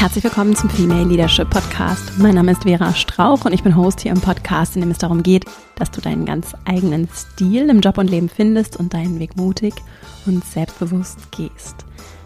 Herzlich 0.00 0.24
willkommen 0.24 0.56
zum 0.56 0.70
Female 0.70 1.04
Leadership 1.04 1.50
Podcast. 1.50 2.18
Mein 2.18 2.34
Name 2.34 2.52
ist 2.52 2.62
Vera 2.62 2.94
Strauch 2.94 3.44
und 3.44 3.52
ich 3.52 3.62
bin 3.62 3.76
Host 3.76 4.00
hier 4.00 4.12
im 4.12 4.20
Podcast, 4.22 4.74
in 4.74 4.80
dem 4.80 4.90
es 4.90 4.96
darum 4.96 5.22
geht, 5.22 5.44
dass 5.74 5.90
du 5.90 6.00
deinen 6.00 6.24
ganz 6.24 6.54
eigenen 6.64 7.06
Stil 7.14 7.68
im 7.68 7.82
Job 7.82 7.98
und 7.98 8.08
Leben 8.08 8.30
findest 8.30 8.78
und 8.78 8.94
deinen 8.94 9.18
Weg 9.18 9.36
mutig 9.36 9.74
und 10.24 10.42
selbstbewusst 10.42 11.30
gehst. 11.32 11.84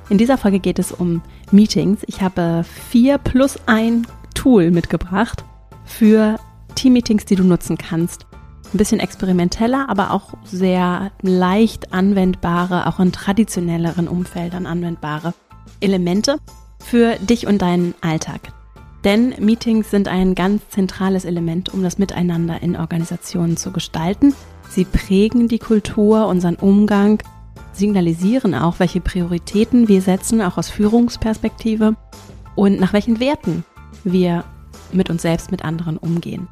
In 0.08 0.18
dieser 0.18 0.38
Folge 0.38 0.60
geht 0.60 0.78
es 0.78 0.92
um 0.92 1.20
Meetings. 1.50 2.02
Ich 2.06 2.22
habe 2.22 2.64
vier 2.90 3.18
plus 3.18 3.58
ein 3.66 4.06
Tool 4.36 4.70
mitgebracht 4.70 5.44
für 5.84 6.38
Team-Meetings, 6.76 7.24
die 7.24 7.34
du 7.34 7.42
nutzen 7.42 7.76
kannst. 7.76 8.24
Ein 8.72 8.78
bisschen 8.78 9.00
experimenteller, 9.00 9.88
aber 9.88 10.12
auch 10.12 10.34
sehr 10.44 11.10
leicht 11.22 11.92
anwendbare, 11.92 12.86
auch 12.86 13.00
in 13.00 13.10
traditionelleren 13.10 14.06
Umfeldern 14.06 14.66
anwendbare 14.66 15.34
Elemente 15.80 16.38
für 16.84 17.16
dich 17.16 17.46
und 17.46 17.62
deinen 17.62 17.94
Alltag. 18.00 18.40
Denn 19.04 19.34
Meetings 19.38 19.90
sind 19.90 20.08
ein 20.08 20.34
ganz 20.34 20.62
zentrales 20.70 21.24
Element, 21.24 21.72
um 21.74 21.82
das 21.82 21.98
Miteinander 21.98 22.62
in 22.62 22.76
Organisationen 22.76 23.56
zu 23.56 23.70
gestalten. 23.70 24.34
Sie 24.70 24.84
prägen 24.84 25.48
die 25.48 25.58
Kultur, 25.58 26.26
unseren 26.26 26.56
Umgang, 26.56 27.22
signalisieren 27.72 28.54
auch, 28.54 28.78
welche 28.78 29.00
Prioritäten 29.00 29.88
wir 29.88 30.00
setzen, 30.00 30.40
auch 30.40 30.56
aus 30.56 30.70
Führungsperspektive 30.70 31.96
und 32.54 32.80
nach 32.80 32.92
welchen 32.92 33.20
Werten 33.20 33.64
wir 34.04 34.44
mit 34.92 35.10
uns 35.10 35.22
selbst, 35.22 35.50
mit 35.50 35.64
anderen 35.64 35.98
umgehen. 35.98 36.48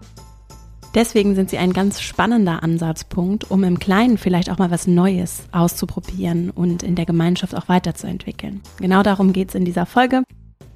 Deswegen 0.95 1.35
sind 1.35 1.49
sie 1.49 1.57
ein 1.57 1.73
ganz 1.73 2.03
spannender 2.03 2.63
Ansatzpunkt, 2.63 3.51
um 3.51 3.65
im 3.65 3.79
Kleinen 3.79 4.19
vielleicht 4.19 4.51
auch 4.51 4.59
mal 4.59 4.71
was 4.71 4.87
Neues 4.87 5.45
auszuprobieren 5.51 6.51
und 6.51 6.83
in 6.83 6.97
der 6.97 7.07
Gemeinschaft 7.07 7.55
auch 7.55 7.69
weiterzuentwickeln. 7.69 8.61
Genau 8.79 9.03
darum 9.03 9.33
geht 9.33 9.49
es 9.49 9.55
in 9.55 9.65
dieser 9.65 9.87
Folge. 9.87 10.23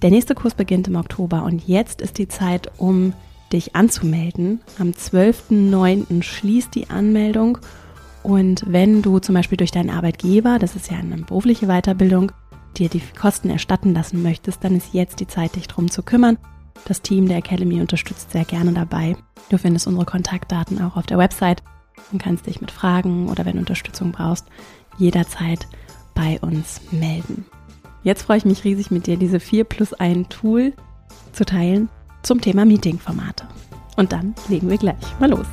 Der 0.01 0.09
nächste 0.09 0.35
Kurs 0.35 0.53
beginnt 0.53 0.87
im 0.87 0.95
Oktober 0.95 1.43
und 1.43 1.67
jetzt 1.67 2.01
ist 2.01 2.17
die 2.17 2.27
Zeit, 2.27 2.71
um 2.77 3.13
dich 3.51 3.75
anzumelden. 3.75 4.61
Am 4.79 4.89
12.09. 4.89 6.23
schließt 6.23 6.73
die 6.75 6.89
Anmeldung 6.89 7.59
und 8.25 8.63
wenn 8.65 9.03
du 9.03 9.19
zum 9.19 9.35
Beispiel 9.35 9.57
durch 9.57 9.69
deinen 9.69 9.91
Arbeitgeber, 9.91 10.57
das 10.57 10.75
ist 10.75 10.89
ja 10.89 10.97
eine 10.97 11.17
berufliche 11.17 11.67
Weiterbildung, 11.67 12.31
dir 12.75 12.89
die 12.89 13.01
Kosten 13.19 13.51
erstatten 13.51 13.93
lassen 13.93 14.23
möchtest, 14.23 14.63
dann 14.63 14.75
ist 14.75 14.93
jetzt 14.95 15.19
die 15.19 15.27
Zeit, 15.27 15.55
dich 15.55 15.67
darum 15.67 15.91
zu 15.91 16.01
kümmern. 16.01 16.39
Das 16.85 17.03
Team 17.03 17.27
der 17.27 17.37
Academy 17.37 17.79
unterstützt 17.79 18.31
sehr 18.31 18.43
gerne 18.43 18.73
dabei. 18.73 19.15
Du 19.49 19.59
findest 19.59 19.85
unsere 19.85 20.05
Kontaktdaten 20.05 20.81
auch 20.81 20.97
auf 20.97 21.05
der 21.05 21.19
Website 21.19 21.61
und 22.11 22.19
kannst 22.19 22.47
dich 22.47 22.61
mit 22.61 22.71
Fragen 22.71 23.29
oder 23.29 23.45
wenn 23.45 23.53
du 23.53 23.59
Unterstützung 23.59 24.11
brauchst, 24.11 24.47
jederzeit 24.97 25.67
bei 26.15 26.39
uns 26.41 26.81
melden. 26.89 27.45
Jetzt 28.01 28.23
freue 28.23 28.37
ich 28.37 28.45
mich 28.45 28.63
riesig 28.63 28.89
mit 28.89 29.05
dir, 29.05 29.17
diese 29.17 29.39
4 29.39 29.65
plus 29.65 29.93
1 29.93 30.29
Tool 30.29 30.73
zu 31.31 31.45
teilen 31.45 31.89
zum 32.25 32.41
Thema 32.41 32.65
Meetingformate. 32.65 33.47
Und 33.95 34.11
dann 34.11 34.35
legen 34.49 34.69
wir 34.69 34.77
gleich 34.77 34.95
mal 35.19 35.29
los. 35.29 35.47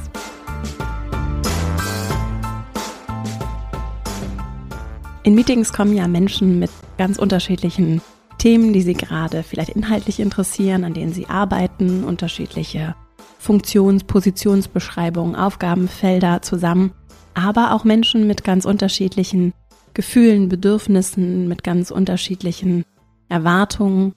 In 5.25 5.35
Meetings 5.37 5.73
kommen 5.73 5.95
ja 5.95 6.09
Menschen 6.09 6.59
mit 6.59 6.71
ganz 6.99 7.19
unterschiedlichen 7.19 8.03
Themen, 8.39 8.73
die 8.73 8.83
sie 8.83 8.95
gerade 8.95 9.45
vielleicht 9.45 9.71
inhaltlich 9.71 10.19
interessieren, 10.19 10.83
an 10.83 10.95
denen 10.95 11.13
sie 11.13 11.27
arbeiten, 11.27 12.03
unterschiedliche 12.03 12.97
Funktions-, 13.39 14.03
Positionsbeschreibungen, 14.03 15.37
Aufgabenfelder 15.37 16.43
zusammen, 16.43 16.93
aber 17.35 17.73
auch 17.73 17.85
Menschen 17.85 18.27
mit 18.27 18.43
ganz 18.43 18.65
unterschiedlichen 18.65 19.53
Gefühlen, 19.95 20.49
Bedürfnissen, 20.49 21.47
mit 21.47 21.63
ganz 21.63 21.93
unterschiedlichen 21.93 22.85
Erwartungen 23.29 24.15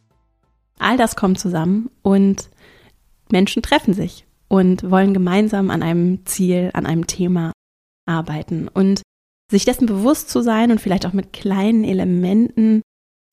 All 0.80 0.98
das 0.98 1.16
kommt 1.16 1.40
zusammen 1.40 1.90
und 2.02 2.50
Menschen 3.32 3.64
treffen 3.64 3.94
sich 3.94 4.26
und 4.48 4.90
wollen 4.90 5.14
gemeinsam 5.14 5.72
an 5.72 5.82
einem 5.84 6.26
Ziel, 6.26 6.72
an 6.74 6.86
einem 6.86 7.08
Thema 7.08 7.52
arbeiten. 8.06 8.68
Und 8.68 9.02
sich 9.52 9.66
dessen 9.66 9.86
bewusst 9.86 10.30
zu 10.30 10.42
sein 10.42 10.72
und 10.72 10.82
vielleicht 10.82 11.06
auch 11.06 11.14
mit 11.14 11.34
kleinen 11.34 11.84
Elementen 11.84 12.82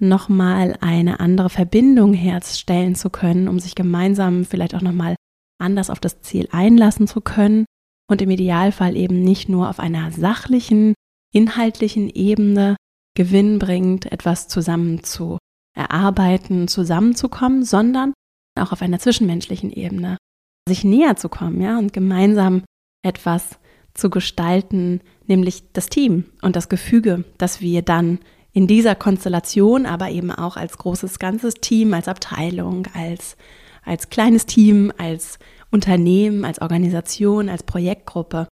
nochmal 0.01 0.77
eine 0.81 1.21
andere 1.21 1.49
Verbindung 1.49 2.13
herstellen 2.13 2.95
zu 2.95 3.09
können, 3.09 3.49
um 3.49 3.59
sich 3.59 3.75
gemeinsam 3.75 4.45
vielleicht 4.45 4.75
auch 4.75 4.83
nochmal 4.83 5.17
anders 5.59 5.91
auf 5.91 6.01
das 6.01 6.21
Ziel 6.23 6.49
einlassen 6.51 7.07
zu 7.07 7.21
können 7.21 7.65
und 8.11 8.21
im 8.21 8.31
Idealfall 8.31 8.97
eben 8.97 9.23
nicht 9.23 9.49
nur 9.49 9.71
auf 9.71 9.79
einer 9.79 10.11
sachlichen, 10.11 10.95
inhaltlichen 11.33 12.11
Ebene 12.11 12.77
Gewinn 13.15 13.59
bringt, 13.59 14.11
etwas 14.11 14.49
zusammen 14.49 15.05
zu 15.05 15.39
erarbeiten, 15.75 16.69
zusammenzukommen, 16.69 17.65
sondern 17.65 18.13
auch 18.59 18.73
auf 18.73 18.83
einer 18.83 18.99
zwischenmenschlichen 18.99 19.73
Ebene 19.73 20.17
sich 20.69 20.85
näher 20.85 21.17
zu 21.17 21.29
kommen, 21.29 21.61
ja, 21.61 21.79
und 21.79 21.93
gemeinsam 21.93 22.63
etwas 23.05 23.59
zu 23.95 24.11
gestalten, 24.11 25.01
nämlich 25.27 25.73
das 25.73 25.89
Team 25.89 26.25
und 26.41 26.57
das 26.57 26.69
Gefüge, 26.69 27.25
das 27.39 27.61
wir 27.61 27.83
dann 27.83 28.21
in 28.53 28.67
dieser 28.67 28.95
Konstellation, 28.95 29.87
aber 29.87 30.11
eben 30.11 30.31
auch 30.31 30.57
als 30.57 30.79
großes 30.79 31.19
ganzes 31.19 31.55
Team, 31.55 31.95
als 31.95 32.09
Abteilung, 32.09 32.87
als, 32.95 33.37
als 33.83 34.11
kleines 34.11 34.47
Team, 34.47 34.93
als 34.99 35.39
Unternehmen, 35.71 36.45
als 36.45 36.61
Organisation, 36.61 37.49
als 37.49 37.63
Projektgruppe 37.63 38.47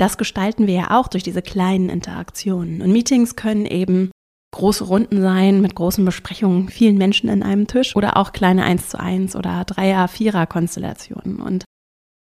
das 0.00 0.16
gestalten 0.16 0.66
wir 0.66 0.74
ja 0.74 0.98
auch 0.98 1.08
durch 1.08 1.22
diese 1.22 1.42
kleinen 1.42 1.90
Interaktionen. 1.90 2.80
Und 2.80 2.90
Meetings 2.90 3.36
können 3.36 3.66
eben 3.66 4.10
große 4.52 4.84
Runden 4.84 5.20
sein 5.20 5.60
mit 5.60 5.74
großen 5.74 6.04
Besprechungen, 6.04 6.68
vielen 6.68 6.98
Menschen 6.98 7.28
in 7.28 7.42
einem 7.42 7.66
Tisch 7.66 7.94
oder 7.96 8.16
auch 8.16 8.32
kleine 8.32 8.64
1 8.64 8.88
zu 8.88 8.98
1 8.98 9.36
oder 9.36 9.62
3er, 9.62 10.08
4er 10.08 10.46
Konstellationen. 10.46 11.40
Und 11.40 11.64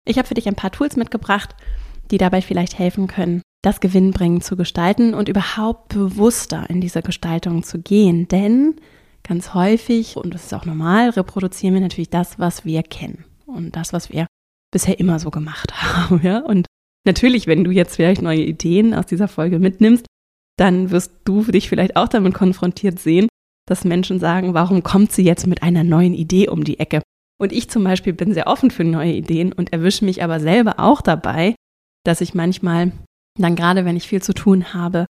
ich 0.07 0.19
habe 0.19 0.27
für 0.27 0.35
dich 0.35 0.49
ein 0.49 0.55
paar 0.55 0.73
Tools 0.73 0.97
mitgebracht, 0.97 1.55
die 2.11 2.19
dabei 2.19 2.41
vielleicht 2.41 2.79
helfen 2.79 3.07
können, 3.07 3.43
das 3.63 3.81
gewinnbringend 3.81 4.45
zu 4.45 4.57
gestalten 4.57 5.13
und 5.13 5.29
überhaupt 5.29 5.89
bewusster 5.89 6.71
in 6.71 6.81
diese 6.81 7.03
Gestaltung 7.03 7.63
zu 7.65 7.81
gehen. 7.81 8.29
Denn 8.29 8.77
ganz 9.23 9.55
häufig, 9.55 10.17
und 10.17 10.33
das 10.33 10.45
ist 10.45 10.55
auch 10.55 10.65
normal, 10.65 11.11
reproduzieren 11.11 11.75
wir 11.75 11.81
natürlich 11.81 12.11
das, 12.11 12.39
was 12.39 12.65
wir 12.65 12.83
kennen 12.83 13.25
und 13.45 13.77
das, 13.77 13.93
was 13.93 14.11
wir 14.11 14.27
bisher 14.73 14.99
immer 15.01 15.19
so 15.19 15.31
gemacht 15.31 15.73
haben. 15.83 16.21
Ja? 16.23 16.39
Und 16.39 16.67
natürlich, 17.05 17.47
wenn 17.47 17.65
du 17.65 17.73
jetzt 17.73 17.97
vielleicht 17.97 18.23
neue 18.23 18.43
Ideen 18.43 18.95
aus 18.95 19.07
dieser 19.07 19.29
Folge 19.29 19.59
mitnimmst, 19.59 20.07
dann 20.57 20.91
wirst 20.91 21.13
du 21.25 21.43
dich 21.43 21.69
vielleicht 21.69 21.97
auch 21.97 22.09
damit 22.09 22.35
konfrontiert 22.35 22.99
sehen, 22.99 23.29
dass 23.67 23.85
Menschen 23.85 24.19
sagen, 24.19 24.55
warum 24.55 24.83
kommt 24.83 25.13
sie 25.13 25.25
jetzt 25.25 25.47
mit 25.47 25.63
einer 25.63 25.85
neuen 25.85 26.15
Idee 26.15 26.49
um 26.49 26.65
die 26.65 26.79
Ecke? 26.79 27.03
Und 27.39 27.53
ich 27.53 27.69
zum 27.69 27.85
Beispiel 27.85 28.13
bin 28.13 28.33
sehr 28.33 28.47
offen 28.47 28.71
für 28.71 28.85
neue 28.85 29.13
Ideen 29.13 29.53
und 29.53 29.73
erwische 29.73 30.05
mich 30.05 30.23
aber 30.23 30.41
selber 30.41 30.77
auch 30.79 31.03
dabei, 31.03 31.55
dass 32.05 32.21
ich 32.21 32.35
manchmal, 32.35 32.93
dann 33.39 33.57
gerade 33.57 33.85
wenn 33.85 33.97
ich 33.97 34.09
viel 34.09 34.23
zu 34.23 34.33
tun 34.33 34.73
habe, 34.73 35.07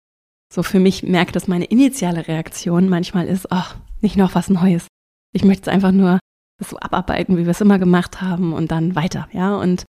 so 0.52 0.62
für 0.62 0.80
mich 0.80 1.02
merke, 1.02 1.32
dass 1.32 1.48
meine 1.48 1.66
initiale 1.66 2.26
Reaktion 2.26 2.88
manchmal 2.88 3.26
ist, 3.28 3.52
ach, 3.52 3.76
nicht 4.00 4.16
noch 4.16 4.34
was 4.34 4.48
Neues. 4.48 4.86
Ich 5.32 5.44
möchte 5.44 5.62
es 5.62 5.74
einfach 5.74 5.92
nur 5.92 6.18
so 6.64 6.78
abarbeiten, 6.78 7.36
wie 7.36 7.44
wir 7.44 7.50
es 7.50 7.60
immer 7.60 7.78
gemacht 7.78 8.22
haben 8.22 8.52
und 8.52 8.70
dann 8.70 8.96
weiter, 8.96 9.28
ja. 9.32 9.56
Und 9.56 9.84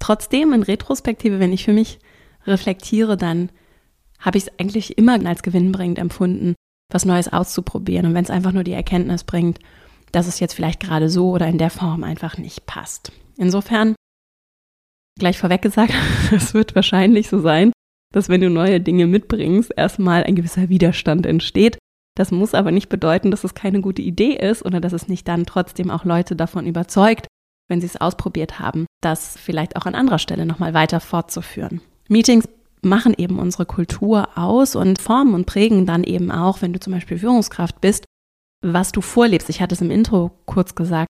trotzdem 0.00 0.52
in 0.52 0.62
Retrospektive, 0.62 1.38
wenn 1.38 1.52
ich 1.52 1.64
für 1.64 1.72
mich 1.72 1.98
reflektiere, 2.46 3.16
dann 3.16 3.50
habe 4.24 4.38
ich 4.38 4.44
es 4.44 4.58
eigentlich 4.58 4.96
immer 4.96 5.24
als 5.26 5.42
gewinnbringend 5.42 5.98
empfunden, 5.98 6.54
was 6.92 7.04
Neues 7.04 7.32
auszuprobieren. 7.32 8.06
Und 8.06 8.14
wenn 8.14 8.24
es 8.24 8.30
einfach 8.30 8.52
nur 8.52 8.64
die 8.64 8.72
Erkenntnis 8.72 9.24
bringt, 9.24 9.58
dass 10.12 10.26
es 10.26 10.40
jetzt 10.40 10.54
vielleicht 10.54 10.80
gerade 10.80 11.08
so 11.08 11.30
oder 11.30 11.46
in 11.46 11.58
der 11.58 11.70
Form 11.70 12.04
einfach 12.04 12.38
nicht 12.38 12.66
passt. 12.66 13.12
Insofern, 13.36 13.94
gleich 15.18 15.38
vorweg 15.38 15.62
gesagt, 15.62 15.92
es 16.32 16.54
wird 16.54 16.74
wahrscheinlich 16.74 17.28
so 17.28 17.40
sein, 17.40 17.72
dass 18.12 18.28
wenn 18.28 18.40
du 18.40 18.48
neue 18.48 18.80
Dinge 18.80 19.06
mitbringst, 19.06 19.72
erstmal 19.76 20.24
ein 20.24 20.36
gewisser 20.36 20.68
Widerstand 20.68 21.26
entsteht. 21.26 21.78
Das 22.16 22.30
muss 22.30 22.54
aber 22.54 22.70
nicht 22.70 22.88
bedeuten, 22.88 23.32
dass 23.32 23.42
es 23.42 23.54
keine 23.54 23.80
gute 23.80 24.00
Idee 24.00 24.34
ist 24.34 24.64
oder 24.64 24.80
dass 24.80 24.92
es 24.92 25.08
nicht 25.08 25.26
dann 25.26 25.46
trotzdem 25.46 25.90
auch 25.90 26.04
Leute 26.04 26.36
davon 26.36 26.64
überzeugt, 26.64 27.26
wenn 27.68 27.80
sie 27.80 27.88
es 27.88 28.00
ausprobiert 28.00 28.60
haben, 28.60 28.86
das 29.02 29.36
vielleicht 29.36 29.74
auch 29.74 29.86
an 29.86 29.96
anderer 29.96 30.20
Stelle 30.20 30.46
nochmal 30.46 30.74
weiter 30.74 31.00
fortzuführen. 31.00 31.80
Meetings 32.08 32.48
machen 32.84 33.14
eben 33.16 33.38
unsere 33.38 33.66
Kultur 33.66 34.36
aus 34.36 34.76
und 34.76 35.00
formen 35.00 35.34
und 35.34 35.46
prägen 35.46 35.86
dann 35.86 36.04
eben 36.04 36.30
auch, 36.30 36.62
wenn 36.62 36.72
du 36.72 36.80
zum 36.80 36.92
Beispiel 36.92 37.18
Führungskraft 37.18 37.80
bist, 37.80 38.04
was 38.62 38.92
du 38.92 39.00
vorlebst. 39.00 39.50
Ich 39.50 39.60
hatte 39.60 39.74
es 39.74 39.80
im 39.80 39.90
Intro 39.90 40.30
kurz 40.46 40.74
gesagt, 40.74 41.08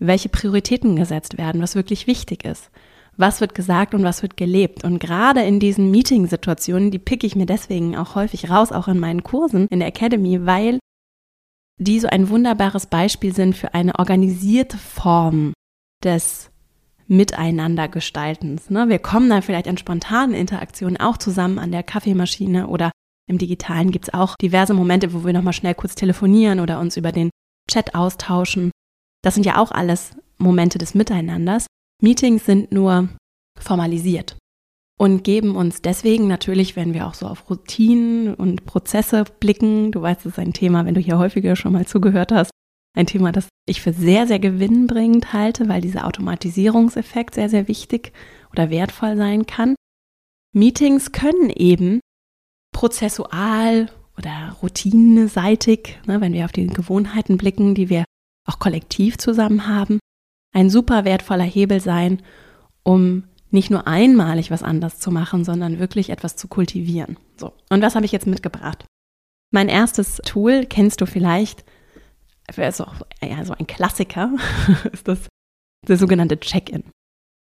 welche 0.00 0.28
Prioritäten 0.28 0.96
gesetzt 0.96 1.38
werden, 1.38 1.62
was 1.62 1.74
wirklich 1.74 2.06
wichtig 2.06 2.44
ist. 2.44 2.70
Was 3.16 3.40
wird 3.40 3.54
gesagt 3.54 3.94
und 3.94 4.02
was 4.02 4.22
wird 4.22 4.36
gelebt? 4.36 4.82
Und 4.82 4.98
gerade 4.98 5.42
in 5.42 5.60
diesen 5.60 5.90
Meeting-Situationen, 5.90 6.90
die 6.90 6.98
picke 6.98 7.26
ich 7.26 7.36
mir 7.36 7.46
deswegen 7.46 7.96
auch 7.96 8.16
häufig 8.16 8.50
raus, 8.50 8.72
auch 8.72 8.88
in 8.88 8.98
meinen 8.98 9.22
Kursen 9.22 9.68
in 9.68 9.78
der 9.78 9.88
Academy, 9.88 10.46
weil 10.46 10.80
die 11.80 12.00
so 12.00 12.08
ein 12.08 12.28
wunderbares 12.28 12.86
Beispiel 12.86 13.34
sind 13.34 13.56
für 13.56 13.74
eine 13.74 13.98
organisierte 13.98 14.78
Form 14.78 15.52
des 16.02 16.50
Miteinandergestaltens. 17.06 18.70
Ne? 18.70 18.88
Wir 18.88 18.98
kommen 18.98 19.28
dann 19.28 19.42
vielleicht 19.42 19.68
an 19.68 19.78
spontanen 19.78 20.34
Interaktionen 20.34 20.98
auch 20.98 21.16
zusammen 21.16 21.58
an 21.58 21.72
der 21.72 21.82
Kaffeemaschine 21.82 22.68
oder 22.68 22.90
im 23.26 23.38
Digitalen 23.38 23.90
gibt 23.90 24.08
es 24.08 24.14
auch 24.14 24.36
diverse 24.36 24.74
Momente, 24.74 25.12
wo 25.12 25.24
wir 25.24 25.32
nochmal 25.32 25.52
schnell 25.54 25.74
kurz 25.74 25.94
telefonieren 25.94 26.60
oder 26.60 26.78
uns 26.78 26.96
über 26.96 27.12
den 27.12 27.30
Chat 27.70 27.94
austauschen. 27.94 28.70
Das 29.22 29.34
sind 29.34 29.46
ja 29.46 29.58
auch 29.58 29.70
alles 29.70 30.16
Momente 30.36 30.78
des 30.78 30.94
Miteinanders. 30.94 31.66
Meetings 32.02 32.44
sind 32.44 32.70
nur 32.72 33.08
formalisiert 33.58 34.36
und 34.98 35.24
geben 35.24 35.56
uns 35.56 35.82
deswegen 35.82 36.28
natürlich, 36.28 36.76
wenn 36.76 36.94
wir 36.94 37.06
auch 37.06 37.14
so 37.14 37.26
auf 37.26 37.48
Routinen 37.50 38.34
und 38.34 38.64
Prozesse 38.66 39.24
blicken, 39.40 39.92
du 39.92 40.02
weißt, 40.02 40.20
es 40.20 40.32
ist 40.32 40.38
ein 40.38 40.52
Thema, 40.52 40.84
wenn 40.84 40.94
du 40.94 41.00
hier 41.00 41.18
häufiger 41.18 41.56
schon 41.56 41.72
mal 41.72 41.86
zugehört 41.86 42.32
hast, 42.32 42.50
ein 42.94 43.06
Thema, 43.06 43.32
das 43.32 43.48
ich 43.66 43.80
für 43.80 43.92
sehr, 43.92 44.26
sehr 44.26 44.38
gewinnbringend 44.38 45.32
halte, 45.32 45.68
weil 45.68 45.80
dieser 45.80 46.06
Automatisierungseffekt 46.06 47.34
sehr, 47.34 47.48
sehr 47.48 47.68
wichtig 47.68 48.12
oder 48.52 48.70
wertvoll 48.70 49.16
sein 49.16 49.46
kann. 49.46 49.74
Meetings 50.52 51.12
können 51.12 51.50
eben 51.50 52.00
prozessual 52.72 53.90
oder 54.16 54.56
routineseitig, 54.62 55.98
ne, 56.06 56.20
wenn 56.20 56.32
wir 56.32 56.44
auf 56.44 56.52
die 56.52 56.66
Gewohnheiten 56.66 57.36
blicken, 57.36 57.74
die 57.74 57.88
wir 57.88 58.04
auch 58.46 58.58
kollektiv 58.58 59.18
zusammen 59.18 59.66
haben, 59.66 59.98
ein 60.52 60.70
super 60.70 61.04
wertvoller 61.04 61.44
Hebel 61.44 61.80
sein, 61.80 62.22
um 62.84 63.24
nicht 63.50 63.70
nur 63.70 63.86
einmalig 63.86 64.50
was 64.50 64.62
anders 64.62 65.00
zu 65.00 65.10
machen, 65.10 65.44
sondern 65.44 65.78
wirklich 65.78 66.10
etwas 66.10 66.36
zu 66.36 66.48
kultivieren. 66.48 67.16
So, 67.36 67.52
und 67.70 67.82
was 67.82 67.94
habe 67.94 68.04
ich 68.04 68.12
jetzt 68.12 68.26
mitgebracht? 68.26 68.84
Mein 69.50 69.68
erstes 69.68 70.16
Tool 70.24 70.66
kennst 70.66 71.00
du 71.00 71.06
vielleicht, 71.06 71.64
also 72.46 72.86
ja, 73.22 73.44
so 73.44 73.54
ein 73.54 73.66
Klassiker, 73.66 74.32
ist 74.92 75.08
das 75.08 75.28
der 75.88 75.96
sogenannte 75.96 76.38
Check-in. 76.38 76.84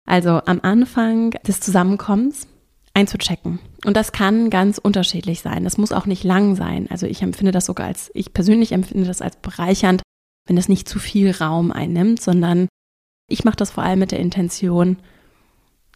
Also 0.05 0.41
am 0.45 0.59
Anfang 0.61 1.31
des 1.45 1.59
Zusammenkommens 1.59 2.47
einzuchecken. 2.93 3.59
Und 3.85 3.95
das 3.95 4.11
kann 4.11 4.49
ganz 4.49 4.77
unterschiedlich 4.79 5.41
sein. 5.41 5.63
Das 5.63 5.77
muss 5.77 5.91
auch 5.91 6.05
nicht 6.05 6.23
lang 6.23 6.55
sein. 6.55 6.87
Also 6.89 7.05
ich 7.05 7.21
empfinde 7.21 7.51
das 7.51 7.65
sogar 7.65 7.87
als, 7.87 8.09
ich 8.13 8.33
persönlich 8.33 8.71
empfinde 8.71 9.05
das 9.05 9.21
als 9.21 9.35
bereichernd, 9.37 10.01
wenn 10.47 10.55
das 10.55 10.69
nicht 10.69 10.89
zu 10.89 10.97
viel 10.97 11.31
Raum 11.31 11.71
einnimmt, 11.71 12.21
sondern 12.21 12.67
ich 13.29 13.43
mache 13.43 13.57
das 13.57 13.71
vor 13.71 13.83
allem 13.83 13.99
mit 13.99 14.11
der 14.11 14.19
Intention, 14.19 14.97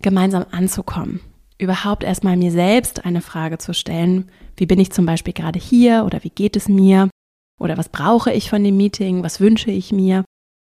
gemeinsam 0.02 0.46
anzukommen. 0.52 1.22
Überhaupt 1.58 2.04
erstmal 2.04 2.38
mir 2.38 2.52
selbst 2.52 3.06
eine 3.06 3.22
Frage 3.22 3.58
zu 3.58 3.74
stellen. 3.74 4.30
Wie 4.58 4.66
bin 4.66 4.80
ich 4.80 4.92
zum 4.92 5.06
Beispiel 5.06 5.34
gerade 5.34 5.60
hier 5.60 6.04
oder 6.06 6.24
wie 6.24 6.30
geht 6.30 6.56
es 6.56 6.68
mir? 6.68 7.10
Oder 7.62 7.78
was 7.78 7.90
brauche 7.90 8.34
ich 8.34 8.50
von 8.50 8.64
dem 8.64 8.76
Meeting? 8.76 9.24
Was 9.24 9.40
wünsche 9.40 9.70
ich 9.70 9.92
mir? 9.92 10.26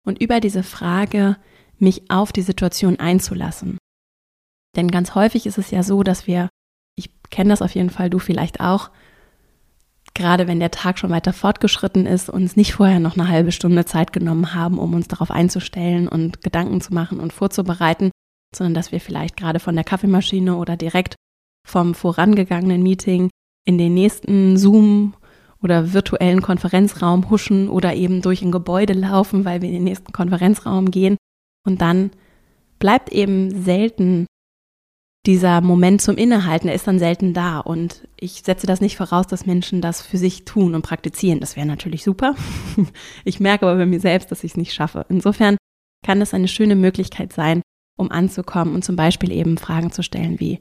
Und 0.05 0.21
über 0.21 0.41
diese 0.41 0.61
Frage 0.61 1.37
mich 1.79 2.11
auf 2.11 2.33
die 2.33 2.41
Situation 2.41 2.99
einzulassen. 2.99 3.77
Denn 4.75 4.91
ganz 4.91 5.15
häufig 5.15 5.45
ist 5.45 5.57
es 5.57 5.71
ja 5.71 5.83
so, 5.83 6.03
dass 6.03 6.27
wir, 6.27 6.49
ich 6.97 7.09
kenne 7.29 7.49
das 7.51 7.61
auf 7.61 7.73
jeden 7.75 7.89
Fall, 7.89 8.09
du 8.09 8.19
vielleicht 8.19 8.59
auch, 8.59 8.91
gerade 10.13 10.47
wenn 10.47 10.59
der 10.59 10.71
Tag 10.71 10.99
schon 10.99 11.11
weiter 11.11 11.31
fortgeschritten 11.31 12.05
ist, 12.05 12.29
uns 12.29 12.57
nicht 12.57 12.73
vorher 12.73 12.99
noch 12.99 13.17
eine 13.17 13.29
halbe 13.29 13.53
Stunde 13.53 13.85
Zeit 13.85 14.11
genommen 14.11 14.53
haben, 14.53 14.77
um 14.77 14.93
uns 14.93 15.07
darauf 15.07 15.31
einzustellen 15.31 16.09
und 16.09 16.41
Gedanken 16.41 16.81
zu 16.81 16.93
machen 16.93 17.21
und 17.21 17.31
vorzubereiten, 17.31 18.11
sondern 18.53 18.73
dass 18.73 18.91
wir 18.91 18.99
vielleicht 18.99 19.37
gerade 19.37 19.59
von 19.59 19.75
der 19.75 19.85
Kaffeemaschine 19.85 20.57
oder 20.57 20.75
direkt 20.75 21.15
vom 21.65 21.95
vorangegangenen 21.95 22.83
Meeting 22.83 23.29
in 23.65 23.77
den 23.77 23.93
nächsten 23.93 24.57
Zoom 24.57 25.13
oder 25.61 25.93
virtuellen 25.93 26.41
Konferenzraum 26.41 27.29
huschen 27.29 27.69
oder 27.69 27.93
eben 27.93 28.21
durch 28.21 28.41
ein 28.41 28.51
Gebäude 28.51 28.93
laufen, 28.93 29.45
weil 29.45 29.61
wir 29.61 29.69
in 29.69 29.75
den 29.75 29.83
nächsten 29.83 30.11
Konferenzraum 30.11 30.91
gehen. 30.91 31.17
Und 31.65 31.81
dann 31.81 32.11
bleibt 32.79 33.11
eben 33.11 33.63
selten 33.63 34.25
dieser 35.27 35.61
Moment 35.61 36.01
zum 36.01 36.17
Innehalten, 36.17 36.67
der 36.67 36.75
ist 36.75 36.87
dann 36.87 36.97
selten 36.97 37.33
da. 37.33 37.59
Und 37.59 38.07
ich 38.19 38.41
setze 38.43 38.65
das 38.65 38.81
nicht 38.81 38.97
voraus, 38.97 39.27
dass 39.27 39.45
Menschen 39.45 39.81
das 39.81 40.01
für 40.01 40.17
sich 40.17 40.45
tun 40.45 40.73
und 40.73 40.81
praktizieren. 40.81 41.39
Das 41.39 41.55
wäre 41.55 41.67
natürlich 41.67 42.03
super. 42.03 42.35
Ich 43.23 43.39
merke 43.39 43.67
aber 43.67 43.77
bei 43.77 43.85
mir 43.85 43.99
selbst, 43.99 44.31
dass 44.31 44.43
ich 44.43 44.51
es 44.51 44.57
nicht 44.57 44.73
schaffe. 44.73 45.05
Insofern 45.09 45.57
kann 46.03 46.19
das 46.19 46.33
eine 46.33 46.47
schöne 46.47 46.75
Möglichkeit 46.75 47.33
sein, 47.33 47.61
um 47.97 48.09
anzukommen 48.09 48.73
und 48.73 48.83
zum 48.83 48.95
Beispiel 48.95 49.31
eben 49.31 49.57
Fragen 49.57 49.91
zu 49.91 50.01
stellen 50.01 50.39
wie, 50.39 50.59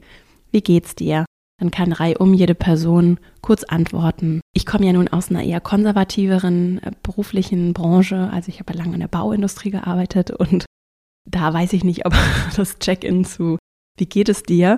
wie 0.51 0.61
geht's 0.61 0.93
dir? 0.93 1.25
Dann 1.61 1.69
kann 1.69 1.91
reihum 1.91 2.33
jede 2.33 2.55
Person 2.55 3.19
kurz 3.41 3.63
antworten. 3.63 4.41
Ich 4.51 4.65
komme 4.65 4.87
ja 4.87 4.93
nun 4.93 5.07
aus 5.09 5.29
einer 5.29 5.43
eher 5.43 5.61
konservativeren 5.61 6.81
äh, 6.81 6.91
beruflichen 7.03 7.73
Branche. 7.73 8.31
Also 8.33 8.49
ich 8.49 8.59
habe 8.59 8.73
lange 8.73 8.95
in 8.95 8.99
der 8.99 9.07
Bauindustrie 9.07 9.69
gearbeitet 9.69 10.31
und 10.31 10.65
da 11.29 11.53
weiß 11.53 11.73
ich 11.73 11.83
nicht, 11.83 12.07
ob 12.07 12.15
das 12.55 12.79
Check-in 12.79 13.25
zu 13.25 13.59
Wie 13.95 14.07
geht 14.07 14.27
es 14.27 14.41
dir? 14.41 14.77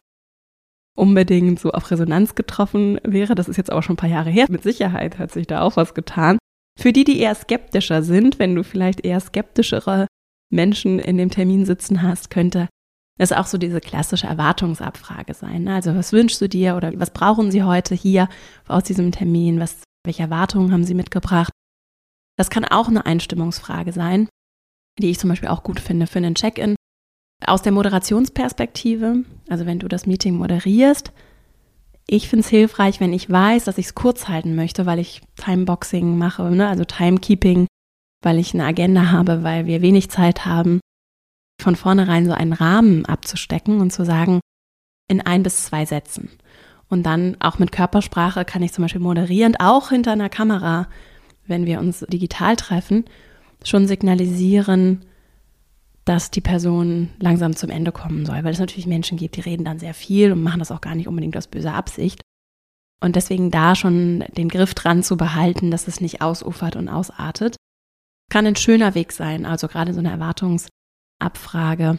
unbedingt 0.95 1.59
so 1.59 1.71
auf 1.71 1.89
Resonanz 1.89 2.35
getroffen 2.35 2.99
wäre. 3.03 3.33
Das 3.33 3.47
ist 3.47 3.57
jetzt 3.57 3.71
aber 3.71 3.81
schon 3.81 3.93
ein 3.93 3.97
paar 3.97 4.09
Jahre 4.09 4.29
her. 4.29 4.45
Mit 4.49 4.61
Sicherheit 4.61 5.17
hat 5.17 5.31
sich 5.31 5.47
da 5.47 5.61
auch 5.61 5.75
was 5.77 5.93
getan. 5.93 6.37
Für 6.77 6.91
die, 6.91 7.03
die 7.03 7.19
eher 7.19 7.33
skeptischer 7.33 8.03
sind, 8.03 8.39
wenn 8.39 8.53
du 8.53 8.63
vielleicht 8.63 9.05
eher 9.05 9.19
skeptischere 9.19 10.05
Menschen 10.51 10.99
in 10.99 11.17
dem 11.17 11.31
Termin 11.31 11.65
sitzen 11.65 12.03
hast, 12.03 12.29
könnte 12.29 12.67
das 13.17 13.31
ist 13.31 13.37
auch 13.37 13.45
so 13.45 13.57
diese 13.57 13.79
klassische 13.79 14.27
Erwartungsabfrage 14.27 15.33
sein. 15.33 15.63
Ne? 15.63 15.75
Also 15.75 15.95
was 15.95 16.13
wünschst 16.13 16.41
du 16.41 16.49
dir 16.49 16.75
oder 16.75 16.91
was 16.99 17.11
brauchen 17.11 17.51
Sie 17.51 17.63
heute 17.63 17.93
hier 17.93 18.27
aus 18.67 18.83
diesem 18.83 19.11
Termin? 19.11 19.59
Was, 19.59 19.83
welche 20.03 20.23
Erwartungen 20.23 20.71
haben 20.71 20.83
Sie 20.83 20.95
mitgebracht? 20.95 21.51
Das 22.37 22.49
kann 22.49 22.65
auch 22.65 22.87
eine 22.87 23.05
Einstimmungsfrage 23.05 23.91
sein, 23.91 24.27
die 24.99 25.11
ich 25.11 25.19
zum 25.19 25.29
Beispiel 25.29 25.49
auch 25.49 25.63
gut 25.63 25.79
finde 25.79 26.07
für 26.07 26.17
einen 26.17 26.35
Check-in. 26.35 26.75
Aus 27.45 27.61
der 27.61 27.71
Moderationsperspektive, 27.71 29.23
also 29.49 29.65
wenn 29.65 29.79
du 29.79 29.87
das 29.87 30.07
Meeting 30.07 30.35
moderierst, 30.35 31.11
ich 32.07 32.27
finde 32.27 32.41
es 32.41 32.49
hilfreich, 32.49 32.99
wenn 32.99 33.13
ich 33.13 33.29
weiß, 33.29 33.65
dass 33.65 33.77
ich 33.77 33.87
es 33.87 33.95
kurz 33.95 34.27
halten 34.27 34.55
möchte, 34.55 34.85
weil 34.85 34.99
ich 34.99 35.21
Timeboxing 35.35 36.17
mache, 36.17 36.49
ne? 36.51 36.67
also 36.67 36.83
Timekeeping, 36.83 37.67
weil 38.23 38.39
ich 38.39 38.53
eine 38.53 38.65
Agenda 38.65 39.11
habe, 39.11 39.43
weil 39.43 39.67
wir 39.67 39.81
wenig 39.81 40.09
Zeit 40.09 40.45
haben, 40.45 40.79
von 41.63 41.75
vornherein 41.75 42.25
so 42.25 42.33
einen 42.33 42.53
Rahmen 42.53 43.05
abzustecken 43.05 43.79
und 43.79 43.91
zu 43.91 44.05
sagen, 44.05 44.39
in 45.07 45.21
ein 45.21 45.43
bis 45.43 45.65
zwei 45.65 45.85
Sätzen. 45.85 46.29
Und 46.89 47.03
dann 47.03 47.37
auch 47.39 47.57
mit 47.57 47.71
Körpersprache 47.71 48.45
kann 48.45 48.61
ich 48.61 48.73
zum 48.73 48.83
Beispiel 48.83 49.01
moderierend, 49.01 49.59
auch 49.59 49.89
hinter 49.89 50.11
einer 50.11 50.29
Kamera, 50.29 50.87
wenn 51.47 51.65
wir 51.65 51.79
uns 51.79 52.05
digital 52.07 52.55
treffen, 52.55 53.05
schon 53.63 53.87
signalisieren, 53.87 55.05
dass 56.05 56.31
die 56.31 56.41
Person 56.41 57.09
langsam 57.19 57.55
zum 57.55 57.69
Ende 57.69 57.91
kommen 57.91 58.25
soll, 58.25 58.43
weil 58.43 58.53
es 58.53 58.59
natürlich 58.59 58.87
Menschen 58.87 59.17
gibt, 59.17 59.37
die 59.37 59.41
reden 59.41 59.63
dann 59.63 59.79
sehr 59.79 59.93
viel 59.93 60.31
und 60.31 60.43
machen 60.43 60.59
das 60.59 60.71
auch 60.71 60.81
gar 60.81 60.95
nicht 60.95 61.07
unbedingt 61.07 61.37
aus 61.37 61.47
böser 61.47 61.73
Absicht. 61.73 62.21
Und 63.01 63.15
deswegen 63.15 63.51
da 63.51 63.75
schon 63.75 64.23
den 64.37 64.49
Griff 64.49 64.73
dran 64.73 65.03
zu 65.03 65.17
behalten, 65.17 65.71
dass 65.71 65.87
es 65.87 66.01
nicht 66.01 66.21
ausufert 66.21 66.75
und 66.75 66.89
ausartet, 66.89 67.55
kann 68.29 68.45
ein 68.45 68.55
schöner 68.55 68.95
Weg 68.95 69.11
sein. 69.11 69.45
Also 69.45 69.67
gerade 69.67 69.93
so 69.93 69.99
eine 69.99 70.11
Erwartungsabfrage, 71.23 71.97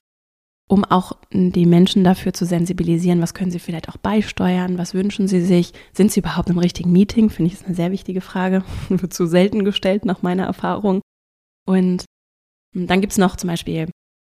um 0.69 0.85
auch 0.85 1.12
die 1.33 1.66
Menschen 1.66 2.04
dafür 2.04 2.33
zu 2.33 2.47
sensibilisieren, 2.47 3.21
was 3.21 3.35
können 3.35 3.50
sie 3.50 3.59
vielleicht 3.59 3.88
auch 3.88 3.97
beisteuern, 3.97 4.78
was 4.78 4.95
wünschen 4.95 5.28
sie 5.28 5.43
sich, 5.43 5.73
sind 5.93 6.12
sie 6.12 6.21
überhaupt 6.21 6.50
im 6.50 6.59
richtigen 6.59 6.93
Meeting, 6.93 7.31
finde 7.31 7.49
ich 7.49 7.54
ist 7.54 7.66
eine 7.66 7.75
sehr 7.75 7.93
wichtige 7.93 8.21
Frage, 8.21 8.64
wird 8.88 9.12
zu 9.12 9.26
selten 9.26 9.64
gestellt 9.64 10.04
nach 10.04 10.23
meiner 10.23 10.45
Erfahrung. 10.45 11.00
Und 11.66 12.04
dann 12.75 13.00
gibt 13.00 13.12
es 13.12 13.19
noch 13.19 13.37
zum 13.37 13.49
Beispiel 13.49 13.88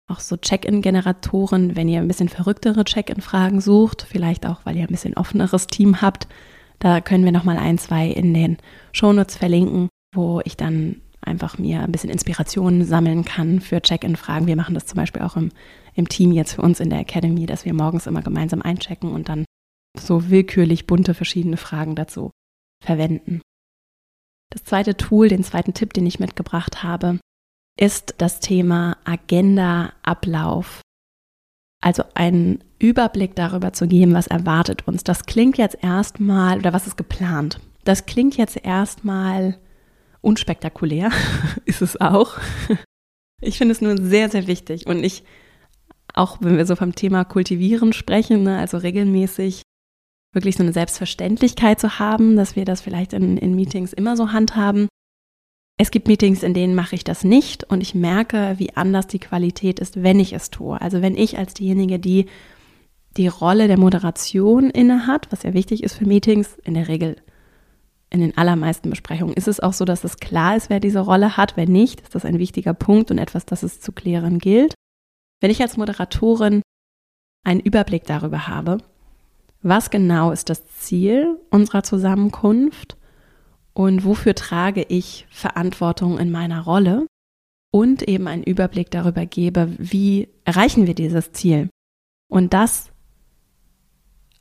auch 0.07 0.19
so 0.19 0.37
Check-in-Generatoren, 0.37 1.75
wenn 1.75 1.87
ihr 1.87 1.99
ein 1.99 2.07
bisschen 2.07 2.29
verrücktere 2.29 2.83
Check-in-Fragen 2.83 3.61
sucht, 3.61 4.05
vielleicht 4.09 4.45
auch, 4.47 4.61
weil 4.65 4.75
ihr 4.75 4.83
ein 4.83 4.87
bisschen 4.87 5.15
offeneres 5.15 5.67
Team 5.67 6.01
habt. 6.01 6.27
Da 6.79 7.01
können 7.01 7.25
wir 7.25 7.31
nochmal 7.31 7.57
ein, 7.57 7.77
zwei 7.77 8.07
in 8.07 8.33
den 8.33 8.57
Shownotes 8.91 9.35
verlinken, 9.35 9.89
wo 10.15 10.41
ich 10.45 10.57
dann 10.57 11.01
einfach 11.29 11.57
mir 11.57 11.81
ein 11.81 11.91
bisschen 11.91 12.09
Inspiration 12.09 12.83
sammeln 12.83 13.23
kann 13.23 13.61
für 13.61 13.81
Check-in-Fragen. 13.81 14.47
Wir 14.47 14.55
machen 14.55 14.75
das 14.75 14.85
zum 14.85 14.97
Beispiel 14.97 15.21
auch 15.21 15.37
im, 15.37 15.51
im 15.93 16.09
Team 16.09 16.31
jetzt 16.31 16.53
für 16.53 16.61
uns 16.61 16.79
in 16.79 16.89
der 16.89 16.99
Academy, 16.99 17.45
dass 17.45 17.63
wir 17.63 17.73
morgens 17.73 18.07
immer 18.07 18.21
gemeinsam 18.21 18.61
einchecken 18.61 19.11
und 19.11 19.29
dann 19.29 19.45
so 19.97 20.29
willkürlich 20.29 20.87
bunte 20.87 21.13
verschiedene 21.13 21.57
Fragen 21.57 21.95
dazu 21.95 22.31
verwenden. 22.83 23.41
Das 24.51 24.63
zweite 24.63 24.97
Tool, 24.97 25.29
den 25.29 25.43
zweiten 25.43 25.73
Tipp, 25.73 25.93
den 25.93 26.07
ich 26.07 26.19
mitgebracht 26.19 26.83
habe, 26.83 27.19
ist 27.79 28.15
das 28.17 28.39
Thema 28.39 28.97
Agenda-Ablauf. 29.05 30.81
Also 31.81 32.03
einen 32.13 32.63
Überblick 32.77 33.35
darüber 33.35 33.71
zu 33.73 33.87
geben, 33.87 34.13
was 34.13 34.27
erwartet 34.27 34.87
uns. 34.87 35.03
Das 35.03 35.25
klingt 35.25 35.57
jetzt 35.57 35.77
erstmal, 35.81 36.57
oder 36.57 36.73
was 36.73 36.87
ist 36.87 36.97
geplant? 36.97 37.59
Das 37.85 38.05
klingt 38.05 38.35
jetzt 38.37 38.57
erstmal 38.57 39.57
unspektakulär, 40.21 41.11
ist 41.65 41.81
es 41.81 41.99
auch. 41.99 42.37
Ich 43.41 43.57
finde 43.57 43.71
es 43.73 43.81
nur 43.81 43.97
sehr, 43.97 44.29
sehr 44.29 44.47
wichtig. 44.47 44.85
Und 44.87 45.03
ich, 45.03 45.23
auch 46.13 46.37
wenn 46.41 46.57
wir 46.57 46.65
so 46.65 46.75
vom 46.75 46.95
Thema 46.95 47.23
Kultivieren 47.23 47.93
sprechen, 47.93 48.43
ne, 48.43 48.59
also 48.59 48.77
regelmäßig 48.77 49.61
wirklich 50.33 50.57
so 50.57 50.63
eine 50.63 50.73
Selbstverständlichkeit 50.73 51.79
zu 51.79 51.99
haben, 51.99 52.35
dass 52.35 52.55
wir 52.55 52.65
das 52.65 52.81
vielleicht 52.81 53.13
in, 53.13 53.37
in 53.37 53.55
Meetings 53.55 53.93
immer 53.93 54.15
so 54.15 54.31
handhaben, 54.31 54.87
es 55.81 55.91
gibt 55.91 56.09
Meetings, 56.09 56.43
in 56.43 56.53
denen 56.53 56.75
mache 56.75 56.95
ich 56.95 57.05
das 57.05 57.23
nicht 57.23 57.63
und 57.63 57.79
ich 57.79 57.95
merke, 57.95 58.55
wie 58.57 58.75
anders 58.75 59.07
die 59.07 59.19
Qualität 59.19 59.79
ist, 59.79 60.03
wenn 60.03 60.19
ich 60.19 60.33
es 60.33 60.51
tue. 60.51 60.79
Also 60.79 61.01
wenn 61.01 61.15
ich 61.15 61.37
als 61.37 61.53
diejenige, 61.53 61.99
die 61.99 62.25
die 63.15 63.27
Rolle 63.27 63.67
der 63.67 63.79
Moderation 63.79 64.69
innehat, 64.69 65.31
was 65.31 65.43
ja 65.43 65.53
wichtig 65.53 65.81
ist 65.81 65.95
für 65.95 66.05
Meetings, 66.05 66.57
in 66.65 66.73
der 66.73 66.89
Regel 66.89 67.15
in 68.09 68.21
den 68.21 68.37
allermeisten 68.37 68.89
Besprechungen 68.89 69.35
ist 69.35 69.47
es 69.47 69.59
auch 69.59 69.73
so, 69.73 69.85
dass 69.85 70.03
es 70.03 70.17
klar 70.17 70.55
ist, 70.55 70.69
wer 70.69 70.79
diese 70.79 70.99
Rolle 70.99 71.37
hat. 71.37 71.57
Wenn 71.57 71.71
nicht, 71.71 72.01
ist 72.01 72.15
das 72.15 72.25
ein 72.25 72.39
wichtiger 72.39 72.73
Punkt 72.73 73.11
und 73.11 73.19
etwas, 73.19 73.45
das 73.45 73.63
es 73.63 73.81
zu 73.81 73.91
klären 73.91 74.39
gilt. 74.39 74.73
Wenn 75.41 75.51
ich 75.51 75.61
als 75.61 75.77
Moderatorin 75.77 76.61
einen 77.45 77.59
Überblick 77.59 78.05
darüber 78.05 78.47
habe, 78.47 78.79
was 79.61 79.89
genau 79.89 80.31
ist 80.31 80.49
das 80.49 80.67
Ziel 80.67 81.39
unserer 81.49 81.83
Zusammenkunft 81.83 82.97
und 83.73 84.05
wofür 84.05 84.33
trage 84.33 84.83
ich 84.83 85.27
Verantwortung 85.29 86.17
in 86.17 86.31
meiner 86.31 86.61
Rolle 86.61 87.05
und 87.71 88.01
eben 88.03 88.27
einen 88.27 88.43
Überblick 88.43 88.89
darüber 88.89 89.25
gebe, 89.25 89.73
wie 89.77 90.29
erreichen 90.45 90.87
wir 90.87 90.95
dieses 90.95 91.31
Ziel. 91.33 91.69
Und 92.29 92.53
das 92.53 92.91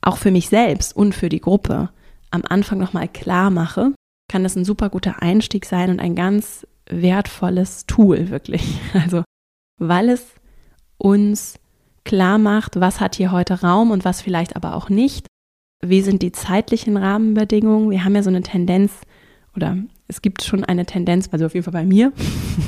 auch 0.01 0.17
für 0.17 0.31
mich 0.31 0.49
selbst 0.49 0.95
und 0.95 1.13
für 1.13 1.29
die 1.29 1.41
Gruppe 1.41 1.89
am 2.31 2.43
Anfang 2.47 2.79
nochmal 2.79 3.07
klar 3.07 3.49
mache, 3.49 3.93
kann 4.29 4.43
das 4.43 4.55
ein 4.55 4.65
super 4.65 4.89
guter 4.89 5.21
Einstieg 5.21 5.65
sein 5.65 5.89
und 5.89 5.99
ein 5.99 6.15
ganz 6.15 6.65
wertvolles 6.89 7.85
Tool 7.85 8.29
wirklich. 8.29 8.79
Also, 8.93 9.23
weil 9.77 10.09
es 10.09 10.25
uns 10.97 11.59
klar 12.03 12.37
macht, 12.37 12.79
was 12.79 12.99
hat 12.99 13.15
hier 13.15 13.31
heute 13.31 13.61
Raum 13.61 13.91
und 13.91 14.05
was 14.05 14.21
vielleicht 14.21 14.55
aber 14.55 14.75
auch 14.75 14.89
nicht. 14.89 15.27
Wie 15.81 16.01
sind 16.01 16.21
die 16.21 16.31
zeitlichen 16.31 16.97
Rahmenbedingungen? 16.97 17.89
Wir 17.89 18.03
haben 18.03 18.15
ja 18.15 18.23
so 18.23 18.29
eine 18.29 18.41
Tendenz, 18.41 18.93
oder 19.55 19.77
es 20.07 20.21
gibt 20.21 20.43
schon 20.43 20.63
eine 20.63 20.85
Tendenz, 20.85 21.29
also 21.31 21.45
auf 21.45 21.53
jeden 21.53 21.63
Fall 21.63 21.73
bei 21.73 21.85
mir, 21.85 22.11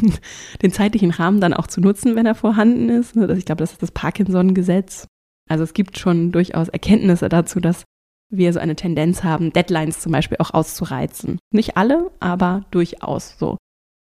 den 0.62 0.72
zeitlichen 0.72 1.12
Rahmen 1.12 1.42
dann 1.42 1.54
auch 1.54 1.68
zu 1.68 1.82
nutzen, 1.82 2.16
wenn 2.16 2.26
er 2.26 2.36
vorhanden 2.36 2.90
ist. 2.90 3.16
Ne, 3.16 3.34
ich 3.38 3.46
glaube, 3.46 3.60
das 3.60 3.74
ist 3.74 3.82
das 3.82 3.92
Parkinson-Gesetz. 3.92 5.08
Also 5.50 5.64
es 5.64 5.74
gibt 5.74 5.98
schon 5.98 6.32
durchaus 6.32 6.70
Erkenntnisse 6.70 7.28
dazu, 7.28 7.60
dass 7.60 7.84
wir 8.32 8.54
so 8.54 8.60
eine 8.60 8.76
Tendenz 8.76 9.24
haben, 9.24 9.54
Deadlines 9.54 10.00
zum 10.00 10.12
Beispiel 10.12 10.38
auch 10.40 10.54
auszureizen. 10.54 11.40
Nicht 11.54 11.78
alle, 11.78 12.12
aber 12.20 12.66
durchaus 12.72 13.38
so. 13.38 13.58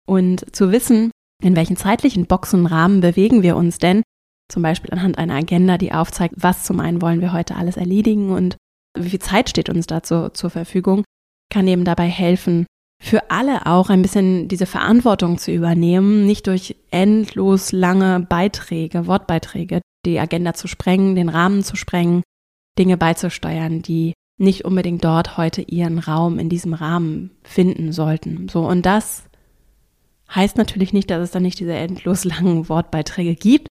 Und 0.06 0.56
zu 0.56 0.72
wissen, 0.72 1.12
in 1.42 1.56
welchen 1.56 1.78
zeitlichen 1.78 2.26
Boxenrahmen 2.26 3.02
bewegen 3.02 3.42
wir 3.42 3.56
uns 3.56 3.78
denn, 3.78 4.04
zum 4.52 4.64
Beispiel 4.64 4.92
anhand 4.92 5.18
einer 5.18 5.36
Agenda, 5.36 5.78
die 5.78 5.92
aufzeigt, 5.92 6.36
was 6.38 6.64
zum 6.64 6.80
einen 6.80 7.02
wollen 7.02 7.22
wir 7.22 7.34
heute 7.34 7.56
alles 7.56 7.78
erledigen 7.78 8.32
und 8.32 8.58
wie 8.98 9.10
viel 9.10 9.20
Zeit 9.20 9.50
steht 9.50 9.70
uns 9.70 9.88
dazu 9.88 10.30
zur 10.30 10.50
Verfügung, 10.50 11.04
kann 11.52 11.68
eben 11.68 11.86
dabei 11.86 12.08
helfen, 12.08 12.66
für 13.02 13.30
alle 13.30 13.66
auch 13.68 13.90
ein 13.90 14.02
bisschen 14.02 14.48
diese 14.48 14.66
Verantwortung 14.66 15.38
zu 15.38 15.52
übernehmen, 15.52 16.26
nicht 16.26 16.48
durch 16.48 16.76
endlos 16.90 17.72
lange 17.72 18.22
Beiträge, 18.22 19.06
Wortbeiträge, 19.06 19.82
die 20.06 20.20
Agenda 20.20 20.54
zu 20.54 20.68
sprengen, 20.68 21.16
den 21.16 21.30
Rahmen 21.30 21.64
zu 21.64 21.76
sprengen, 21.76 22.24
Dinge 22.78 22.98
beizusteuern, 22.98 23.82
die 23.82 24.14
nicht 24.38 24.66
unbedingt 24.66 25.04
dort 25.04 25.38
heute 25.38 25.62
ihren 25.62 26.00
Raum 26.00 26.40
in 26.40 26.50
diesem 26.50 26.74
Rahmen 26.74 27.32
finden 27.44 27.92
sollten. 27.92 28.48
So, 28.50 28.68
und 28.68 28.86
das 28.86 29.24
heißt 30.34 30.58
natürlich 30.58 30.94
nicht, 30.94 31.10
dass 31.10 31.22
es 31.22 31.32
dann 31.32 31.44
nicht 31.44 31.60
diese 31.60 31.74
endlos 31.74 32.24
langen 32.24 32.70
Wortbeiträge 32.70 33.36
gibt. 33.36 33.68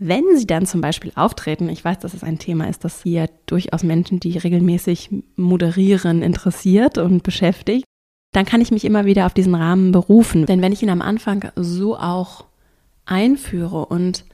Wenn 0.00 0.24
sie 0.36 0.46
dann 0.46 0.66
zum 0.66 0.80
Beispiel 0.80 1.12
auftreten, 1.16 1.68
ich 1.68 1.84
weiß, 1.84 1.98
dass 1.98 2.14
es 2.14 2.22
ein 2.22 2.38
Thema 2.38 2.68
ist, 2.68 2.84
das 2.84 3.02
hier 3.02 3.28
durchaus 3.46 3.82
Menschen, 3.82 4.20
die 4.20 4.38
regelmäßig 4.38 5.10
moderieren, 5.36 6.22
interessiert 6.22 6.98
und 6.98 7.22
beschäftigt, 7.22 7.84
dann 8.32 8.44
kann 8.44 8.60
ich 8.60 8.70
mich 8.70 8.84
immer 8.84 9.06
wieder 9.06 9.26
auf 9.26 9.34
diesen 9.34 9.54
Rahmen 9.54 9.90
berufen. 9.90 10.46
Denn 10.46 10.62
wenn 10.62 10.72
ich 10.72 10.82
ihn 10.82 10.90
am 10.90 11.02
Anfang 11.02 11.50
so 11.56 11.96
auch 11.96 12.44
einführe 13.06 13.86
und 13.86 14.24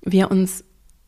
wir 0.00 0.30
uns 0.30 0.63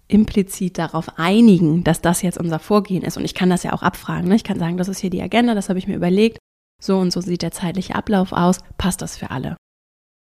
implizit 0.08 0.78
darauf 0.78 1.18
einigen, 1.18 1.84
dass 1.84 2.00
das 2.00 2.22
jetzt 2.22 2.38
unser 2.38 2.58
Vorgehen 2.58 3.02
ist, 3.02 3.16
und 3.16 3.25
ich 3.25 3.34
kann 3.34 3.50
das 3.50 3.62
ja 3.62 3.72
auch 3.72 3.82
abfragen, 3.82 4.28
ne? 4.28 4.36
ich 4.36 4.44
kann 4.44 4.58
sagen, 4.58 4.76
das 4.76 4.88
ist 4.88 5.00
hier 5.00 5.10
die 5.10 5.22
Agenda, 5.22 5.54
das 5.54 5.68
habe 5.68 5.78
ich 5.78 5.88
mir 5.88 5.96
überlegt, 5.96 6.38
so 6.80 6.98
und 6.98 7.12
so 7.12 7.20
sieht 7.20 7.42
der 7.42 7.52
zeitliche 7.52 7.94
Ablauf 7.94 8.32
aus, 8.32 8.58
passt 8.78 9.02
das 9.02 9.16
für 9.16 9.30
alle? 9.30 9.56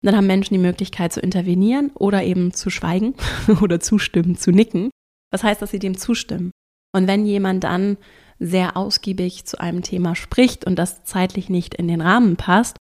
dann 0.03 0.17
haben 0.17 0.27
Menschen 0.27 0.55
die 0.55 0.61
Möglichkeit 0.61 1.13
zu 1.13 1.21
intervenieren 1.21 1.91
oder 1.95 2.23
eben 2.23 2.53
zu 2.53 2.71
schweigen 2.71 3.15
oder 3.61 3.81
zustimmen, 3.81 4.37
zu 4.37 4.51
nicken. 4.51 4.91
Das 5.31 5.45
heißt, 5.45 5.61
dass 5.61 5.71
sie 5.71 5.79
dem 5.79 5.97
zustimmen. 5.97 6.51
Und 6.93 7.07
wenn 7.07 7.27
jemand 7.27 7.65
dann 7.65 7.99
sehr 8.39 8.77
ausgiebig 8.77 9.45
zu 9.45 9.61
einem 9.61 9.83
Thema 9.83 10.17
spricht 10.17 10.65
und 10.65 10.77
das 10.77 11.05
zeitlich 11.05 11.51
nicht 11.51 11.75
in 11.75 11.87
den 11.87 12.01
Rahmen 12.01 12.37
passt, 12.37 12.77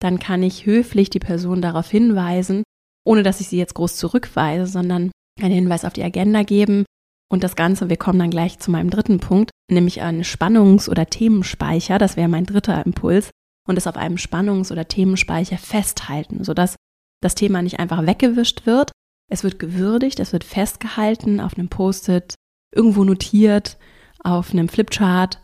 dann 0.00 0.18
kann 0.18 0.42
ich 0.42 0.64
höflich 0.64 1.10
die 1.10 1.18
Person 1.18 1.60
darauf 1.60 1.90
hinweisen, 1.90 2.62
ohne 3.04 3.22
dass 3.22 3.40
ich 3.40 3.48
sie 3.48 3.58
jetzt 3.58 3.74
groß 3.74 3.96
zurückweise, 3.96 4.66
sondern 4.66 5.10
einen 5.42 5.54
Hinweis 5.54 5.84
auf 5.84 5.92
die 5.92 6.02
Agenda 6.02 6.42
geben. 6.42 6.84
Und 7.32 7.44
das 7.44 7.56
Ganze, 7.56 7.88
wir 7.88 7.96
kommen 7.96 8.18
dann 8.18 8.30
gleich 8.30 8.58
zu 8.58 8.70
meinem 8.70 8.90
dritten 8.90 9.20
Punkt, 9.20 9.50
nämlich 9.70 10.02
einen 10.02 10.24
Spannungs- 10.24 10.88
oder 10.88 11.06
Themenspeicher, 11.06 11.98
das 11.98 12.16
wäre 12.16 12.28
mein 12.28 12.46
dritter 12.46 12.84
Impuls, 12.84 13.30
und 13.68 13.76
es 13.76 13.86
auf 13.86 13.96
einem 13.96 14.16
Spannungs- 14.16 14.72
oder 14.72 14.88
Themenspeicher 14.88 15.58
festhalten, 15.58 16.42
sodass 16.42 16.76
das 17.22 17.34
Thema 17.34 17.62
nicht 17.62 17.78
einfach 17.78 18.04
weggewischt 18.04 18.66
wird. 18.66 18.90
Es 19.30 19.44
wird 19.44 19.60
gewürdigt, 19.60 20.18
es 20.18 20.32
wird 20.32 20.42
festgehalten, 20.42 21.40
auf 21.40 21.56
einem 21.56 21.68
Post-it, 21.68 22.34
irgendwo 22.74 23.04
notiert, 23.04 23.78
auf 24.24 24.52
einem 24.52 24.68
Flipchart 24.68 25.40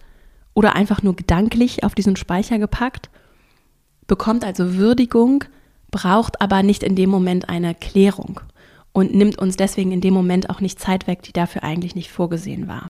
oder 0.54 0.74
einfach 0.74 1.02
nur 1.02 1.14
gedanklich 1.14 1.84
auf 1.84 1.94
diesen 1.94 2.16
Speicher 2.16 2.58
gepackt, 2.58 3.10
bekommt 4.06 4.44
also 4.44 4.74
Würdigung, 4.74 5.44
braucht 5.90 6.40
aber 6.40 6.62
nicht 6.62 6.82
in 6.82 6.96
dem 6.96 7.10
Moment 7.10 7.48
eine 7.48 7.74
Klärung. 7.74 8.40
Und 8.96 9.14
nimmt 9.14 9.38
uns 9.38 9.56
deswegen 9.56 9.92
in 9.92 10.00
dem 10.00 10.14
Moment 10.14 10.48
auch 10.48 10.62
nicht 10.62 10.80
Zeit 10.80 11.06
weg, 11.06 11.20
die 11.22 11.34
dafür 11.34 11.62
eigentlich 11.62 11.94
nicht 11.94 12.10
vorgesehen 12.10 12.66
war. 12.66 12.88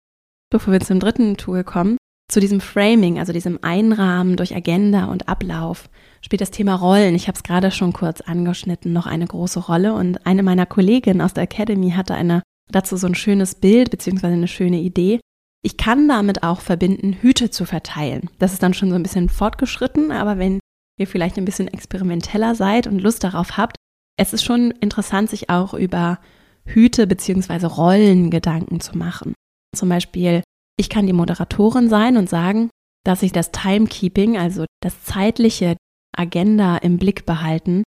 Bevor 0.51 0.73
wir 0.73 0.81
zum 0.81 0.99
dritten 0.99 1.37
Tool 1.37 1.63
kommen, 1.63 1.99
zu 2.33 2.41
diesem 2.41 2.63
Framing, 2.63 3.19
also 3.19 3.35
diesem 3.35 3.59
Einrahmen 3.61 4.37
durch 4.37 4.57
Agenda 4.57 5.05
und 5.07 5.29
Ablauf, 5.29 5.91
spielt 6.23 6.41
das 6.41 6.51
Thema 6.51 6.77
Rollen, 6.77 7.15
ich 7.15 7.29
habe 7.29 7.37
es 7.37 7.43
gerade 7.43 7.71
schon 7.71 7.93
kurz 7.93 8.23
angeschnitten, 8.23 8.95
noch 8.95 9.07
eine 9.07 9.27
große 9.27 9.61
Rolle. 9.61 9.93
Und 9.93 10.25
eine 10.27 10.43
meiner 10.43 10.65
Kolleginnen 10.65 11.21
aus 11.21 11.35
der 11.35 11.45
Academy 11.45 11.91
hatte 11.91 12.15
eine, 12.15 12.43
dazu 12.71 12.97
so 12.97 13.07
ein 13.07 13.15
schönes 13.15 13.57
Bild 13.57 13.91
beziehungsweise 13.91 14.35
eine 14.35 14.49
schöne 14.49 14.81
Idee. 14.81 15.21
Ich 15.63 15.77
kann 15.77 16.09
damit 16.09 16.43
auch 16.43 16.63
verbinden, 16.63 17.13
Hüte 17.13 17.51
zu 17.51 17.67
verteilen. 17.67 18.31
Das 18.39 18.55
ist 18.55 18.63
dann 18.63 18.73
schon 18.73 18.89
so 18.89 18.95
ein 18.95 19.03
bisschen 19.03 19.29
fortgeschritten, 19.29 20.13
aber 20.13 20.39
wenn 20.39 20.61
ihr 20.99 21.07
vielleicht 21.07 21.37
ein 21.37 21.45
bisschen 21.45 21.69
experimenteller 21.69 22.55
seid 22.55 22.87
und 22.87 23.01
Lust 23.01 23.23
darauf 23.23 23.59
habt, 23.59 23.77
es 24.19 24.33
ist 24.33 24.45
schon 24.45 24.71
interessant, 24.71 25.31
sich 25.31 25.51
auch 25.51 25.75
über 25.75 26.19
Hüte 26.65 27.07
bzw. 27.07 27.67
Rollen 27.67 28.31
Gedanken 28.31 28.81
zu 28.81 28.97
machen. 28.97 29.35
Zum 29.77 29.89
Beispiel, 29.89 30.43
ich 30.79 30.89
kann 30.89 31.07
die 31.07 31.13
Moderatorin 31.13 31.89
sein 31.89 32.17
und 32.17 32.29
sagen, 32.29 32.71
dass 33.05 33.23
ich 33.23 33.33
das 33.33 33.51
Timekeeping, 33.51 34.37
also 34.37 34.67
das 34.83 35.05
zeitliche 35.05 35.77
Agenda 36.17 36.77
im 36.79 36.99
Blick 36.99 37.25
behalten, 37.25 37.83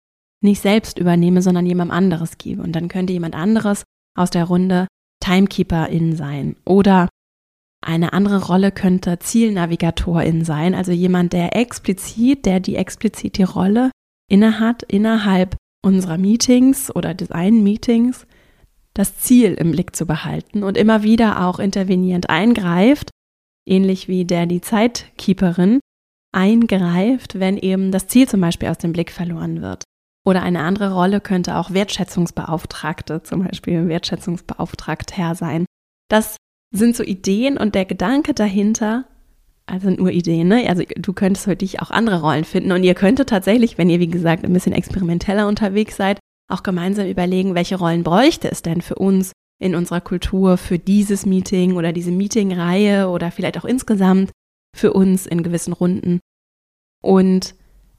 nicht 0.41 0.61
selbst 0.61 0.99
übernehme, 0.99 1.41
sondern 1.41 1.65
jemand 1.65 1.91
anderes 1.91 2.37
gebe. 2.37 2.61
Und 2.61 2.73
dann 2.73 2.87
könnte 2.87 3.13
jemand 3.13 3.35
anderes 3.35 3.83
aus 4.17 4.29
der 4.29 4.45
Runde 4.45 4.87
Timekeeperin 5.21 6.15
sein. 6.15 6.55
Oder 6.65 7.09
eine 7.85 8.13
andere 8.13 8.45
Rolle 8.45 8.71
könnte 8.71 9.19
Zielnavigatorin 9.19 10.43
sein, 10.43 10.75
also 10.75 10.91
jemand, 10.91 11.33
der 11.33 11.55
explizit, 11.55 12.45
der 12.45 12.59
die 12.59 12.75
explizit 12.75 13.37
die 13.37 13.43
Rolle 13.43 13.91
innehat, 14.29 14.83
innerhalb 14.83 15.55
unserer 15.81 16.17
Meetings 16.17 16.93
oder 16.95 17.13
Design-Meetings 17.13 18.25
das 18.93 19.17
Ziel 19.17 19.53
im 19.53 19.71
Blick 19.71 19.95
zu 19.95 20.05
behalten 20.05 20.63
und 20.63 20.77
immer 20.77 21.03
wieder 21.03 21.45
auch 21.45 21.59
intervenierend 21.59 22.29
eingreift, 22.29 23.11
ähnlich 23.67 24.07
wie 24.07 24.25
der 24.25 24.45
die 24.45 24.61
Zeitkeeperin 24.61 25.79
eingreift, 26.33 27.39
wenn 27.39 27.57
eben 27.57 27.91
das 27.91 28.07
Ziel 28.07 28.27
zum 28.27 28.41
Beispiel 28.41 28.69
aus 28.69 28.77
dem 28.77 28.93
Blick 28.93 29.11
verloren 29.11 29.61
wird. 29.61 29.83
Oder 30.25 30.43
eine 30.43 30.61
andere 30.61 30.93
Rolle 30.93 31.21
könnte 31.21 31.55
auch 31.55 31.71
Wertschätzungsbeauftragte, 31.71 33.23
zum 33.23 33.45
Beispiel 33.45 33.87
Wertschätzungsbeauftragter 33.87 35.33
sein. 35.35 35.65
Das 36.09 36.35
sind 36.71 36.95
so 36.95 37.03
Ideen 37.03 37.57
und 37.57 37.73
der 37.73 37.85
Gedanke 37.85 38.33
dahinter, 38.33 39.07
also 39.69 39.89
nur 39.89 40.11
Ideen, 40.11 40.47
ne? 40.47 40.67
Also 40.69 40.83
du 40.95 41.13
könntest 41.13 41.45
für 41.45 41.55
dich 41.55 41.81
auch 41.81 41.91
andere 41.91 42.21
Rollen 42.21 42.43
finden 42.43 42.71
und 42.71 42.83
ihr 42.83 42.95
könntet 42.95 43.29
tatsächlich, 43.29 43.77
wenn 43.77 43.89
ihr 43.89 43.99
wie 43.99 44.07
gesagt 44.07 44.43
ein 44.43 44.53
bisschen 44.53 44.73
experimenteller 44.73 45.47
unterwegs 45.47 45.95
seid, 45.95 46.19
auch 46.49 46.63
gemeinsam 46.63 47.07
überlegen, 47.07 47.55
welche 47.55 47.77
Rollen 47.77 48.03
bräuchte 48.03 48.51
es 48.51 48.61
denn 48.61 48.81
für 48.81 48.95
uns 48.95 49.31
in 49.61 49.75
unserer 49.75 50.01
Kultur 50.01 50.57
für 50.57 50.79
dieses 50.79 51.25
Meeting 51.25 51.75
oder 51.75 51.91
diese 51.91 52.11
Meetingreihe 52.11 53.09
oder 53.09 53.31
vielleicht 53.31 53.57
auch 53.57 53.65
insgesamt 53.65 54.31
für 54.75 54.93
uns 54.93 55.25
in 55.25 55.43
gewissen 55.43 55.73
Runden. 55.73 56.19
Und 57.01 57.55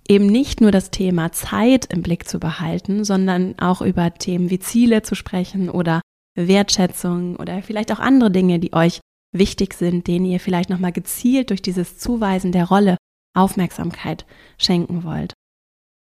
eben 0.08 0.26
nicht 0.26 0.60
nur 0.60 0.72
das 0.72 0.90
Thema 0.90 1.32
Zeit 1.32 1.86
im 1.92 2.02
Blick 2.02 2.28
zu 2.28 2.40
behalten, 2.40 3.04
sondern 3.04 3.58
auch 3.58 3.82
über 3.82 4.12
Themen 4.14 4.50
wie 4.50 4.58
Ziele 4.58 5.02
zu 5.02 5.14
sprechen 5.14 5.70
oder 5.70 6.00
Wertschätzung 6.36 7.36
oder 7.36 7.62
vielleicht 7.62 7.92
auch 7.92 8.00
andere 8.00 8.30
Dinge, 8.30 8.58
die 8.58 8.72
euch 8.72 9.00
wichtig 9.32 9.74
sind, 9.74 10.06
denen 10.06 10.26
ihr 10.26 10.40
vielleicht 10.40 10.70
nochmal 10.70 10.92
gezielt 10.92 11.50
durch 11.50 11.62
dieses 11.62 11.98
Zuweisen 11.98 12.52
der 12.52 12.66
Rolle 12.66 12.96
Aufmerksamkeit 13.34 14.26
schenken 14.58 15.04
wollt. 15.04 15.34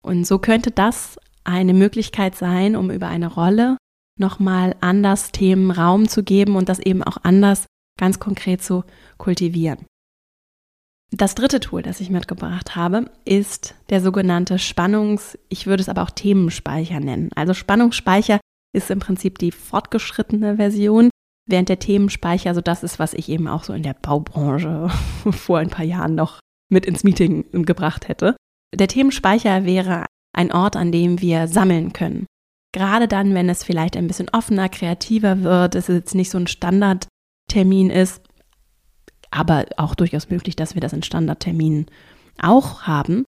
Und 0.03 0.27
so 0.27 0.39
könnte 0.39 0.71
das 0.71 1.19
eine 1.45 1.75
Möglichkeit 1.75 2.37
sein, 2.37 2.77
um 2.77 2.91
über 2.91 3.09
eine 3.09 3.33
Rolle 3.33 3.77
nochmal 4.19 4.77
anders 4.81 5.33
Themen 5.33 5.71
Raum 5.71 6.09
zu 6.09 6.23
geben 6.23 6.57
und 6.57 6.69
das 6.69 6.79
eben 6.79 7.03
auch 7.03 7.19
anders 7.23 7.67
ganz 7.99 8.21
konkret 8.21 8.63
zu 8.63 8.85
kultivieren. 9.19 9.87
Das 11.13 11.35
dritte 11.35 11.61
Tool, 11.61 11.83
das 11.83 12.01
ich 12.01 12.11
mitgebracht 12.11 12.75
habe, 12.75 13.11
ist 13.25 13.75
der 13.91 14.01
sogenannte 14.01 14.59
Spannungs-, 14.59 15.39
ich 15.49 15.67
würde 15.67 15.81
es 15.81 15.89
aber 15.89 16.03
auch 16.03 16.11
Themenspeicher 16.11 16.99
nennen. 16.99 17.31
Also 17.35 17.55
Spannungsspeicher 17.55 18.41
ist 18.75 18.91
im 18.91 18.99
Prinzip 18.99 19.39
die 19.39 19.53
fortgeschrittene 19.53 20.57
Version 20.57 21.11
während 21.47 21.69
der 21.69 21.79
Themenspeicher, 21.79 22.55
so 22.55 22.61
das 22.61 22.83
ist, 22.83 22.99
was 22.99 23.15
ich 23.15 23.29
eben 23.29 23.49
auch 23.49 23.65
so 23.65 23.73
in 23.73 23.83
der 23.83 23.95
Baubranche 23.95 24.91
vor 25.31 25.59
ein 25.59 25.71
paar 25.71 25.85
Jahren 25.85 26.15
noch 26.15 26.41
mit 26.69 26.87
ins 26.87 27.05
Meeting 27.05 27.65
gebracht 27.65 28.09
hätte. 28.09 28.37
Der 28.75 28.89
Themenspeicher 28.89 29.65
wäre 29.65 30.07
ein 30.37 30.53
Ort, 30.53 30.77
an 30.77 30.93
dem 30.93 31.21
wir 31.21 31.49
sammeln 31.49 31.93
können. 31.93 32.27
Gerade 32.73 33.09
dann, 33.09 33.35
wenn 33.35 33.49
es 33.49 33.65
vielleicht 33.65 33.97
ein 33.97 34.09
bisschen 34.09 34.29
offener, 34.31 34.69
kreativer 34.69 35.43
wird, 35.43 35.75
es 35.75 35.87
jetzt 35.87 36.15
nicht 36.15 36.31
so 36.31 36.39
ein 36.39 36.47
Standardtermin 36.47 37.91
ist, 37.91 38.23
aber 39.31 39.67
auch 39.77 39.95
durchaus 39.95 40.29
möglich, 40.29 40.57
dass 40.57 40.75
wir 40.75 40.81
das 40.81 40.93
in 40.93 41.03
Standardterminen 41.03 41.87
auch 42.39 42.83
haben, 42.83 43.25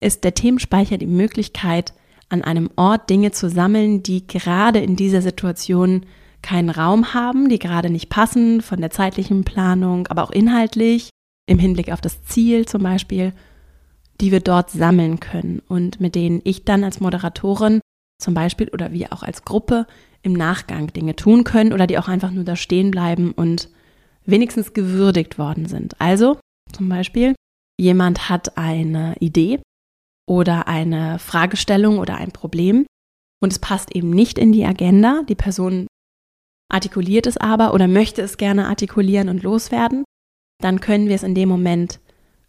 ist 0.00 0.24
der 0.24 0.34
Themenspeicher 0.34 0.98
die 0.98 1.06
Möglichkeit, 1.06 1.94
an 2.28 2.42
einem 2.42 2.70
Ort 2.76 3.10
Dinge 3.10 3.32
zu 3.32 3.50
sammeln, 3.50 4.02
die 4.02 4.26
gerade 4.26 4.78
in 4.78 4.96
dieser 4.96 5.20
Situation 5.20 6.06
keinen 6.42 6.70
Raum 6.70 7.14
haben, 7.14 7.48
die 7.48 7.58
gerade 7.58 7.90
nicht 7.90 8.08
passen 8.08 8.60
von 8.60 8.80
der 8.80 8.90
zeitlichen 8.90 9.44
Planung, 9.44 10.06
aber 10.08 10.24
auch 10.24 10.30
inhaltlich 10.30 11.10
im 11.46 11.58
Hinblick 11.58 11.92
auf 11.92 12.00
das 12.00 12.22
Ziel 12.24 12.66
zum 12.66 12.82
Beispiel, 12.82 13.32
die 14.20 14.30
wir 14.30 14.40
dort 14.40 14.70
sammeln 14.70 15.20
können 15.20 15.60
und 15.68 16.00
mit 16.00 16.14
denen 16.14 16.40
ich 16.44 16.64
dann 16.64 16.84
als 16.84 17.00
Moderatorin 17.00 17.80
zum 18.22 18.34
Beispiel 18.34 18.68
oder 18.68 18.92
wir 18.92 19.12
auch 19.12 19.22
als 19.22 19.44
Gruppe 19.44 19.86
im 20.22 20.32
Nachgang 20.32 20.92
Dinge 20.92 21.16
tun 21.16 21.44
können 21.44 21.72
oder 21.72 21.86
die 21.86 21.98
auch 21.98 22.08
einfach 22.08 22.30
nur 22.30 22.44
da 22.44 22.54
stehen 22.54 22.90
bleiben 22.90 23.32
und 23.32 23.68
wenigstens 24.24 24.72
gewürdigt 24.72 25.38
worden 25.38 25.66
sind. 25.66 26.00
Also 26.00 26.38
zum 26.72 26.88
Beispiel, 26.88 27.34
jemand 27.78 28.28
hat 28.28 28.56
eine 28.56 29.16
Idee 29.18 29.60
oder 30.28 30.68
eine 30.68 31.18
Fragestellung 31.18 31.98
oder 31.98 32.16
ein 32.16 32.30
Problem 32.30 32.86
und 33.42 33.52
es 33.52 33.58
passt 33.58 33.94
eben 33.96 34.10
nicht 34.10 34.38
in 34.38 34.52
die 34.52 34.64
Agenda. 34.64 35.22
Die 35.28 35.34
Person 35.34 35.88
artikuliert 36.72 37.26
es 37.26 37.36
aber 37.36 37.74
oder 37.74 37.86
möchte 37.86 38.22
es 38.22 38.36
gerne 38.36 38.66
artikulieren 38.66 39.28
und 39.28 39.42
loswerden, 39.42 40.04
dann 40.60 40.80
können 40.80 41.08
wir 41.08 41.14
es 41.14 41.22
in 41.22 41.34
dem 41.34 41.48
Moment 41.48 42.00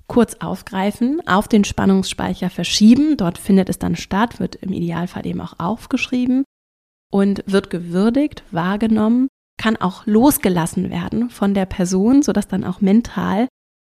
kurz 0.08 0.36
aufgreifen, 0.36 1.22
auf 1.28 1.48
den 1.48 1.64
Spannungsspeicher 1.64 2.50
verschieben. 2.50 3.18
Dort 3.18 3.38
findet 3.38 3.70
es 3.70 3.80
dann 3.80 3.96
statt, 3.96 4.40
wird 4.40 4.56
im 4.56 4.72
Idealfall 4.72 5.26
eben 5.26 5.42
auch 5.42 5.60
aufgeschrieben 5.60 6.44
und 7.12 7.44
wird 7.46 7.70
gewürdigt, 7.70 8.44
wahrgenommen, 8.52 9.28
kann 9.58 9.78
auch 9.78 10.06
losgelassen 10.06 10.90
werden 10.90 11.30
von 11.30 11.54
der 11.54 11.66
Person, 11.66 12.22
sodass 12.22 12.48
dann 12.48 12.64
auch 12.64 12.82
mental 12.82 13.48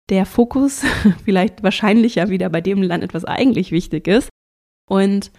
der 0.09 0.27
Fokus 0.27 0.83
vielleicht 1.25 1.63
wahrscheinlicher 1.63 2.29
wieder 2.29 2.49
bei 2.51 2.61
dem 2.61 2.83
landet, 2.83 3.15
was 3.15 3.25
eigentlich 3.25 3.71
wichtig 3.71 4.09
ist 4.09 4.29
und 4.89 5.31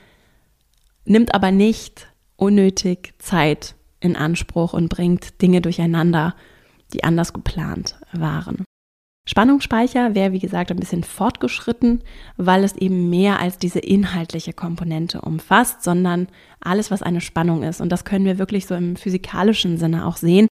nimmt 1.06 1.34
aber 1.34 1.51
nicht 1.51 2.08
unnötig 2.38 3.13
Zeit 3.19 3.75
in 4.02 4.16
Anspruch 4.16 4.74
und 4.74 4.90
bringt 4.90 5.42
Dinge 5.42 5.62
durcheinander, 5.62 6.36
die 6.94 7.04
anders 7.04 7.32
geplant 7.34 7.98
waren. 8.12 8.66
Spannungsspeicher 9.28 10.16
wäre, 10.16 10.32
wie 10.32 10.40
gesagt, 10.40 10.72
ein 10.72 10.80
bisschen 10.80 11.04
fortgeschritten, 11.04 12.04
weil 12.38 12.64
es 12.64 12.76
eben 12.76 13.10
mehr 13.10 13.40
als 13.40 13.58
diese 13.60 13.80
inhaltliche 13.80 14.52
Komponente 14.52 15.22
umfasst, 15.22 15.84
sondern 15.84 16.28
alles, 16.60 16.90
was 16.90 17.04
eine 17.04 17.22
Spannung 17.22 17.62
ist. 17.64 17.82
Und 17.82 17.90
das 17.90 18.04
können 18.04 18.26
wir 18.26 18.40
wirklich 18.40 18.66
so 18.66 18.74
im 18.74 18.96
physikalischen 18.96 19.78
Sinne 19.78 20.08
auch 20.08 20.18
sehen. 20.18 20.48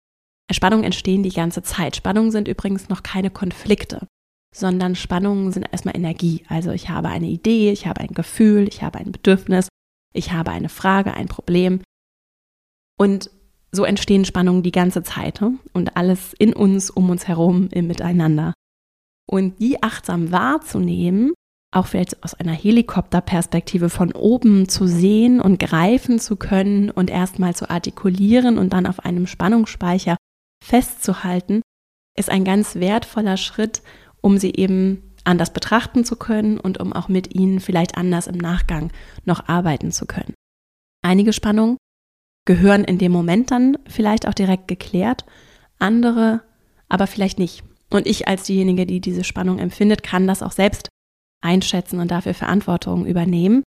Spannungen 0.53 0.85
entstehen 0.85 1.23
die 1.23 1.33
ganze 1.33 1.63
Zeit. 1.63 1.97
Spannungen 1.97 2.31
sind 2.31 2.47
übrigens 2.47 2.89
noch 2.91 3.03
keine 3.03 3.31
Konflikte, 3.31 4.07
sondern 4.55 4.95
Spannungen 4.97 5.51
sind 5.51 5.67
erstmal 5.71 5.97
Energie. 5.97 6.45
Also 6.49 6.71
ich 6.71 6.91
habe 6.91 7.09
eine 7.09 7.27
Idee, 7.27 7.73
ich 7.73 7.87
habe 7.87 8.01
ein 8.01 8.15
Gefühl, 8.15 8.69
ich 8.69 8.83
habe 8.83 8.99
ein 8.99 9.13
Bedürfnis, 9.13 9.69
ich 10.15 10.33
habe 10.33 10.51
eine 10.51 10.69
Frage, 10.69 11.15
ein 11.15 11.29
Problem. 11.29 11.81
Und 12.99 13.31
so 13.73 13.85
entstehen 13.85 14.25
Spannungen 14.25 14.63
die 14.63 14.73
ganze 14.73 15.03
Zeit 15.03 15.41
ne? 15.41 15.59
und 15.73 15.97
alles 15.97 16.35
in 16.39 16.55
uns, 16.55 16.91
um 16.91 17.11
uns 17.11 17.29
herum, 17.29 17.69
im 17.71 17.87
Miteinander. 17.87 18.55
Und 19.31 19.61
die 19.61 19.83
achtsam 19.83 20.33
wahrzunehmen, 20.33 21.33
auch 21.71 21.87
vielleicht 21.87 22.25
aus 22.25 22.33
einer 22.33 22.53
Helikopterperspektive 22.53 23.91
von 23.91 24.13
oben 24.13 24.69
zu 24.69 24.87
sehen 24.87 25.41
und 25.41 25.59
greifen 25.59 26.19
zu 26.19 26.37
können 26.37 26.91
und 26.91 27.11
erstmal 27.11 27.55
zu 27.55 27.69
artikulieren 27.69 28.57
und 28.57 28.73
dann 28.73 28.87
auf 28.87 29.01
einem 29.01 29.27
Spannungsspeicher 29.27 30.17
festzuhalten, 30.65 31.61
ist 32.19 32.31
ein 32.31 32.45
ganz 32.45 32.77
wertvoller 32.77 33.37
Schritt, 33.37 33.83
um 34.23 34.39
sie 34.39 34.55
eben 34.55 35.15
anders 35.25 35.53
betrachten 35.53 36.05
zu 36.05 36.17
können 36.17 36.59
und 36.59 36.81
um 36.81 36.95
auch 36.95 37.09
mit 37.09 37.35
ihnen 37.35 37.61
vielleicht 37.61 37.99
anders 37.99 38.27
im 38.27 38.39
Nachgang 38.39 38.91
noch 39.27 39.47
arbeiten 39.47 39.93
zu 39.93 40.07
können. 40.07 40.33
Einige 41.05 41.35
Spannungen 41.35 41.77
gehören 42.49 42.83
in 42.83 42.97
dem 42.97 43.13
Moment 43.13 43.51
dann 43.51 43.77
vielleicht 43.87 44.27
auch 44.27 44.33
direkt 44.33 44.69
geklärt, 44.69 45.27
andere 45.79 46.41
aber 46.89 47.07
vielleicht 47.07 47.39
nicht. 47.39 47.63
Und 47.91 48.07
ich 48.07 48.27
als 48.27 48.45
diejenige, 48.45 48.87
die 48.87 49.03
diese 49.03 49.23
Spannung 49.23 49.59
empfindet, 49.59 50.03
kann 50.03 50.27
das 50.27 50.43
auch 50.43 50.53
selbst 50.53 50.89
einschätzen 51.43 52.01
und 52.01 52.11
dafür 52.11 52.33
Verantwortung 52.33 53.05
übernehmen. 53.05 53.63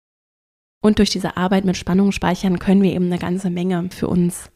Und 0.84 1.00
durch 1.00 1.10
diese 1.10 1.38
Arbeit 1.38 1.66
mit 1.66 1.76
Spannungsspeichern 1.76 2.60
können 2.60 2.84
wir 2.84 2.94
eben 2.94 3.08
eine 3.08 3.18
ganze 3.18 3.50
Menge 3.50 3.90
für 3.90 4.08
uns 4.08 4.52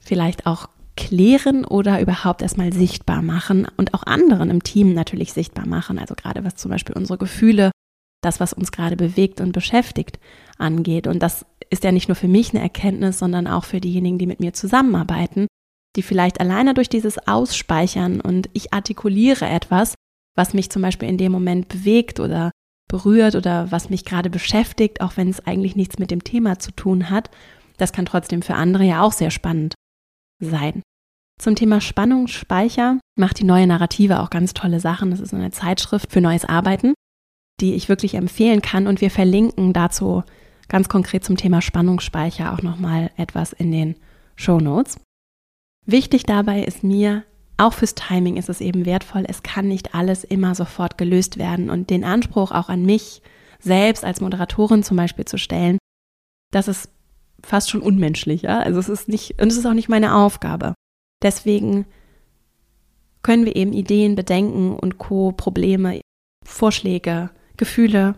vielleicht 0.00 0.46
auch 0.46 0.68
klären 0.96 1.64
oder 1.64 2.00
überhaupt 2.00 2.42
erstmal 2.42 2.72
sichtbar 2.72 3.22
machen 3.22 3.68
und 3.76 3.94
auch 3.94 4.02
anderen 4.02 4.50
im 4.50 4.64
Team 4.64 4.94
natürlich 4.94 5.32
sichtbar 5.32 5.68
machen. 5.68 5.96
Also 6.00 6.16
gerade 6.16 6.44
was 6.44 6.56
zum 6.56 6.72
Beispiel 6.72 6.96
unsere 6.96 7.18
Gefühle, 7.18 7.70
das, 8.20 8.40
was 8.40 8.52
uns 8.52 8.72
gerade 8.72 8.96
bewegt 8.96 9.40
und 9.40 9.52
beschäftigt, 9.52 10.18
angeht. 10.58 11.06
Und 11.06 11.22
das 11.22 11.46
ist 11.70 11.84
ja 11.84 11.92
nicht 11.92 12.08
nur 12.08 12.16
für 12.16 12.28
mich 12.28 12.50
eine 12.50 12.62
Erkenntnis, 12.62 13.18
sondern 13.18 13.46
auch 13.46 13.64
für 13.64 13.80
diejenigen, 13.80 14.18
die 14.18 14.26
mit 14.26 14.40
mir 14.40 14.52
zusammenarbeiten, 14.52 15.46
die 15.96 16.02
vielleicht 16.02 16.40
alleine 16.40 16.74
durch 16.74 16.88
dieses 16.88 17.26
Ausspeichern 17.26 18.20
und 18.20 18.48
ich 18.52 18.72
artikuliere 18.72 19.46
etwas, 19.46 19.94
was 20.36 20.54
mich 20.54 20.70
zum 20.70 20.82
Beispiel 20.82 21.08
in 21.08 21.18
dem 21.18 21.32
Moment 21.32 21.68
bewegt 21.68 22.20
oder 22.20 22.50
berührt 22.88 23.36
oder 23.36 23.70
was 23.70 23.90
mich 23.90 24.04
gerade 24.04 24.30
beschäftigt, 24.30 25.00
auch 25.00 25.16
wenn 25.16 25.28
es 25.28 25.46
eigentlich 25.46 25.76
nichts 25.76 25.98
mit 25.98 26.10
dem 26.10 26.24
Thema 26.24 26.58
zu 26.58 26.72
tun 26.72 27.10
hat, 27.10 27.30
das 27.76 27.92
kann 27.92 28.06
trotzdem 28.06 28.42
für 28.42 28.54
andere 28.54 28.84
ja 28.84 29.02
auch 29.02 29.12
sehr 29.12 29.30
spannend 29.30 29.74
sein. 30.40 30.82
Zum 31.40 31.54
Thema 31.54 31.80
Spannungsspeicher 31.80 32.98
macht 33.16 33.38
die 33.38 33.44
neue 33.44 33.66
Narrative 33.66 34.20
auch 34.20 34.28
ganz 34.28 34.52
tolle 34.52 34.80
Sachen. 34.80 35.10
Das 35.10 35.20
ist 35.20 35.32
eine 35.32 35.50
Zeitschrift 35.50 36.12
für 36.12 36.20
neues 36.20 36.44
Arbeiten, 36.44 36.92
die 37.60 37.74
ich 37.74 37.88
wirklich 37.88 38.14
empfehlen 38.14 38.60
kann. 38.60 38.86
Und 38.86 39.00
wir 39.00 39.10
verlinken 39.10 39.72
dazu 39.72 40.22
ganz 40.70 40.88
konkret 40.88 41.24
zum 41.24 41.36
Thema 41.36 41.60
Spannungsspeicher 41.60 42.54
auch 42.54 42.62
nochmal 42.62 43.10
etwas 43.18 43.52
in 43.52 43.70
den 43.70 43.96
Show 44.36 44.58
Notes. 44.58 44.98
Wichtig 45.84 46.22
dabei 46.22 46.62
ist 46.62 46.82
mir, 46.82 47.24
auch 47.58 47.74
fürs 47.74 47.94
Timing 47.94 48.38
ist 48.38 48.48
es 48.48 48.62
eben 48.62 48.86
wertvoll. 48.86 49.24
Es 49.28 49.42
kann 49.42 49.68
nicht 49.68 49.94
alles 49.94 50.24
immer 50.24 50.54
sofort 50.54 50.96
gelöst 50.96 51.36
werden 51.36 51.68
und 51.68 51.90
den 51.90 52.04
Anspruch 52.04 52.52
auch 52.52 52.70
an 52.70 52.86
mich 52.86 53.20
selbst 53.58 54.04
als 54.04 54.22
Moderatorin 54.22 54.82
zum 54.82 54.96
Beispiel 54.96 55.26
zu 55.26 55.36
stellen, 55.36 55.76
das 56.50 56.68
ist 56.68 56.88
fast 57.42 57.68
schon 57.68 57.82
unmenschlich. 57.82 58.42
Ja? 58.42 58.60
Also 58.60 58.80
es 58.80 58.88
ist 58.88 59.08
nicht, 59.08 59.42
und 59.42 59.48
es 59.48 59.58
ist 59.58 59.66
auch 59.66 59.74
nicht 59.74 59.88
meine 59.88 60.14
Aufgabe. 60.14 60.74
Deswegen 61.22 61.84
können 63.22 63.44
wir 63.44 63.56
eben 63.56 63.72
Ideen, 63.72 64.14
Bedenken 64.14 64.74
und 64.74 64.96
Co. 64.96 65.32
Probleme, 65.32 66.00
Vorschläge, 66.44 67.30
Gefühle 67.56 68.14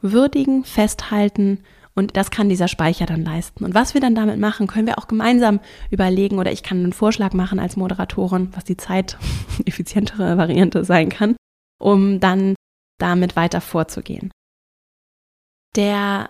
würdigen, 0.00 0.62
festhalten 0.62 1.64
und 1.96 2.16
das 2.16 2.30
kann 2.30 2.50
dieser 2.50 2.68
Speicher 2.68 3.06
dann 3.06 3.24
leisten. 3.24 3.64
Und 3.64 3.74
was 3.74 3.94
wir 3.94 4.02
dann 4.02 4.14
damit 4.14 4.38
machen, 4.38 4.66
können 4.66 4.86
wir 4.86 4.98
auch 4.98 5.08
gemeinsam 5.08 5.60
überlegen 5.90 6.38
oder 6.38 6.52
ich 6.52 6.62
kann 6.62 6.78
einen 6.78 6.92
Vorschlag 6.92 7.32
machen 7.32 7.58
als 7.58 7.76
Moderatorin, 7.76 8.50
was 8.54 8.64
die 8.64 8.76
zeiteffizientere 8.76 10.36
Variante 10.38 10.84
sein 10.84 11.08
kann, 11.08 11.36
um 11.80 12.20
dann 12.20 12.54
damit 12.98 13.34
weiter 13.34 13.62
vorzugehen. 13.62 14.30
Der 15.74 16.28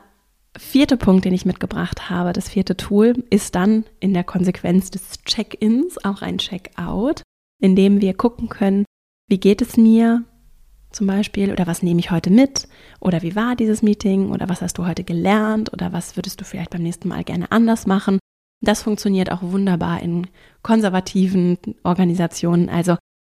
vierte 0.57 0.97
Punkt, 0.97 1.25
den 1.25 1.35
ich 1.35 1.45
mitgebracht 1.45 2.09
habe, 2.09 2.33
das 2.33 2.49
vierte 2.49 2.77
Tool, 2.77 3.25
ist 3.31 3.57
dann 3.57 3.85
in 3.99 4.15
der 4.15 4.25
Konsequenz 4.25 4.91
des 4.91 5.23
Check-ins 5.25 6.03
auch 6.05 6.23
ein 6.23 6.39
Check-out, 6.39 7.23
in 7.61 7.75
dem 7.75 8.01
wir 8.01 8.15
gucken 8.15 8.49
können, 8.49 8.85
wie 9.29 9.39
geht 9.39 9.63
es 9.63 9.77
mir, 9.77 10.25
zum 10.97 11.07
Beispiel 11.07 11.53
oder 11.53 11.67
was 11.67 11.83
nehme 11.83 12.01
ich 12.01 12.11
heute 12.11 12.31
mit 12.31 12.69
oder 13.01 13.21
wie 13.21 13.37
war 13.37 13.55
dieses 13.55 13.83
Meeting 13.83 14.31
oder 14.31 14.49
was 14.49 14.63
hast 14.63 14.79
du 14.79 14.87
heute 14.87 15.05
gelernt 15.05 15.71
oder 15.73 15.93
was 15.93 16.17
würdest 16.17 16.41
du 16.41 16.45
vielleicht 16.45 16.71
beim 16.71 16.83
nächsten 16.83 17.09
Mal 17.09 17.23
gerne 17.23 17.53
anders 17.53 17.87
machen. 17.87 18.19
Das 18.65 18.83
funktioniert 18.83 19.31
auch 19.31 19.43
wunderbar 19.43 20.01
in 20.01 20.27
konservativen 20.63 21.59
Organisationen. 21.83 22.71
Also 22.71 22.97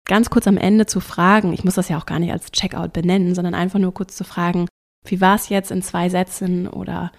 ganz 0.07 0.29
kurz 0.29 0.45
am 0.45 0.57
Ende 0.57 0.85
zu 0.85 0.99
fragen, 0.99 1.51
ich 1.51 1.63
muss 1.63 1.73
das 1.73 1.89
ja 1.89 1.97
auch 1.97 2.05
gar 2.05 2.19
nicht 2.19 2.31
als 2.31 2.51
Checkout 2.51 2.93
benennen, 2.93 3.33
sondern 3.33 3.55
einfach 3.55 3.79
nur 3.79 3.93
kurz 3.93 4.15
zu 4.15 4.23
fragen, 4.23 4.67
wie 5.05 5.19
war 5.19 5.35
es 5.35 5.49
jetzt 5.49 5.71
in 5.71 5.81
zwei 5.81 6.09
Sätzen 6.09 6.67
oder 6.67 7.11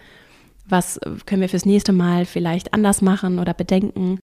was 0.68 1.01
können 1.27 1.40
wir 1.40 1.48
fürs 1.48 1.66
nächste 1.66 1.92
Mal 1.92 2.27
vielleicht 2.27 2.74
anders 2.74 3.03
machen 3.03 3.40
oder 3.40 3.55
bedenken. 3.55 4.20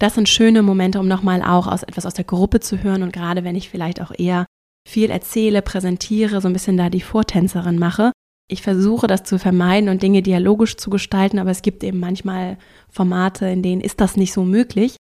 Das 0.00 0.16
sind 0.16 0.28
schöne 0.28 0.62
Momente, 0.62 0.98
um 0.98 1.06
nochmal 1.06 1.42
auch 1.42 1.68
aus 1.68 1.84
etwas 1.84 2.06
aus 2.06 2.14
der 2.14 2.24
Gruppe 2.24 2.58
zu 2.58 2.82
hören 2.82 3.04
und 3.04 3.12
gerade 3.12 3.44
wenn 3.44 3.54
ich 3.54 3.70
vielleicht 3.70 4.00
auch 4.00 4.12
eher 4.16 4.44
viel 4.88 5.10
erzähle, 5.10 5.62
präsentiere, 5.62 6.40
so 6.40 6.48
ein 6.48 6.52
bisschen 6.52 6.76
da 6.76 6.88
die 6.88 7.02
Vortänzerin 7.02 7.78
mache. 7.78 8.12
Ich 8.50 8.62
versuche 8.62 9.06
das 9.06 9.24
zu 9.24 9.38
vermeiden 9.38 9.90
und 9.90 10.02
Dinge 10.02 10.22
dialogisch 10.22 10.76
zu 10.78 10.88
gestalten, 10.88 11.38
aber 11.38 11.50
es 11.50 11.60
gibt 11.60 11.84
eben 11.84 12.00
manchmal 12.00 12.56
Formate, 12.88 13.46
in 13.46 13.62
denen 13.62 13.82
ist 13.82 14.00
das 14.00 14.16
nicht 14.16 14.32
so 14.32 14.44
möglich. 14.44 14.96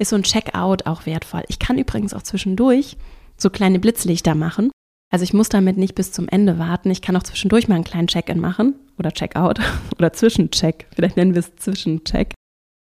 Ist 0.00 0.10
so 0.10 0.16
ein 0.16 0.24
Checkout 0.24 0.86
auch 0.86 1.06
wertvoll. 1.06 1.44
Ich 1.48 1.60
kann 1.60 1.78
übrigens 1.78 2.14
auch 2.14 2.22
zwischendurch 2.22 2.96
so 3.36 3.50
kleine 3.50 3.78
Blitzlichter 3.78 4.34
machen. 4.34 4.70
Also 5.10 5.22
ich 5.22 5.32
muss 5.32 5.48
damit 5.48 5.76
nicht 5.76 5.94
bis 5.94 6.10
zum 6.10 6.28
Ende 6.28 6.58
warten. 6.58 6.90
Ich 6.90 7.00
kann 7.00 7.16
auch 7.16 7.22
zwischendurch 7.22 7.68
mal 7.68 7.76
einen 7.76 7.84
kleinen 7.84 8.08
Check-in 8.08 8.40
machen 8.40 8.74
oder 8.98 9.12
Checkout 9.12 9.60
oder 9.98 10.12
Zwischencheck. 10.12 10.86
Vielleicht 10.94 11.16
nennen 11.16 11.34
wir 11.34 11.40
es 11.40 11.54
Zwischencheck. 11.56 12.34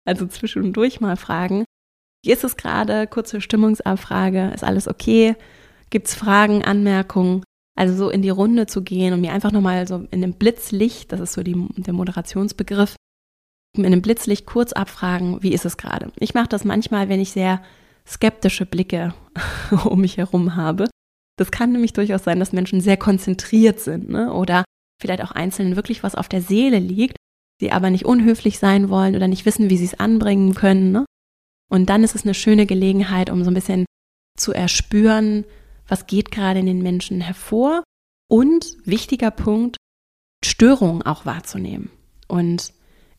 Also 0.04 0.26
zwischendurch 0.26 1.00
mal 1.00 1.16
fragen, 1.16 1.64
wie 2.24 2.32
ist 2.32 2.44
es 2.44 2.56
gerade? 2.56 3.06
Kurze 3.06 3.40
Stimmungsabfrage. 3.40 4.50
Ist 4.52 4.64
alles 4.64 4.88
okay? 4.88 5.36
Gibt 5.90 6.08
es 6.08 6.14
Fragen, 6.14 6.64
Anmerkungen? 6.64 7.42
Also 7.76 7.94
so 7.94 8.10
in 8.10 8.22
die 8.22 8.30
Runde 8.30 8.66
zu 8.66 8.82
gehen 8.82 9.12
und 9.12 9.20
mir 9.20 9.32
einfach 9.32 9.52
nochmal 9.52 9.86
so 9.86 10.06
in 10.10 10.20
dem 10.20 10.34
Blitzlicht, 10.34 11.12
das 11.12 11.20
ist 11.20 11.32
so 11.32 11.42
die, 11.42 11.56
der 11.76 11.94
Moderationsbegriff, 11.94 12.94
in 13.76 13.86
einem 13.86 14.02
Blitzlicht 14.02 14.46
kurz 14.46 14.72
abfragen, 14.72 15.42
wie 15.42 15.52
ist 15.52 15.64
es 15.64 15.76
gerade. 15.76 16.12
Ich 16.18 16.34
mache 16.34 16.48
das 16.48 16.64
manchmal, 16.64 17.08
wenn 17.08 17.20
ich 17.20 17.30
sehr 17.30 17.62
skeptische 18.06 18.66
Blicke 18.66 19.14
um 19.84 20.00
mich 20.00 20.16
herum 20.16 20.56
habe. 20.56 20.88
Das 21.38 21.50
kann 21.50 21.72
nämlich 21.72 21.92
durchaus 21.92 22.24
sein, 22.24 22.38
dass 22.38 22.52
Menschen 22.52 22.80
sehr 22.80 22.96
konzentriert 22.96 23.80
sind 23.80 24.10
ne? 24.10 24.32
oder 24.32 24.64
vielleicht 25.00 25.22
auch 25.22 25.30
Einzelnen 25.30 25.76
wirklich 25.76 26.02
was 26.02 26.14
auf 26.14 26.28
der 26.28 26.42
Seele 26.42 26.78
liegt, 26.78 27.16
die 27.60 27.72
aber 27.72 27.90
nicht 27.90 28.04
unhöflich 28.04 28.58
sein 28.58 28.90
wollen 28.90 29.16
oder 29.16 29.28
nicht 29.28 29.46
wissen, 29.46 29.70
wie 29.70 29.78
sie 29.78 29.86
es 29.86 29.98
anbringen 29.98 30.54
können. 30.54 30.92
Ne? 30.92 31.06
Und 31.70 31.88
dann 31.88 32.04
ist 32.04 32.14
es 32.14 32.24
eine 32.24 32.34
schöne 32.34 32.66
Gelegenheit, 32.66 33.30
um 33.30 33.42
so 33.44 33.50
ein 33.50 33.54
bisschen 33.54 33.86
zu 34.36 34.52
erspüren, 34.52 35.44
was 35.90 36.06
geht 36.06 36.30
gerade 36.30 36.60
in 36.60 36.66
den 36.66 36.82
Menschen 36.82 37.20
hervor 37.20 37.82
und 38.30 38.76
wichtiger 38.84 39.30
Punkt, 39.30 39.76
Störungen 40.44 41.02
auch 41.02 41.26
wahrzunehmen. 41.26 41.90
Und 42.28 42.72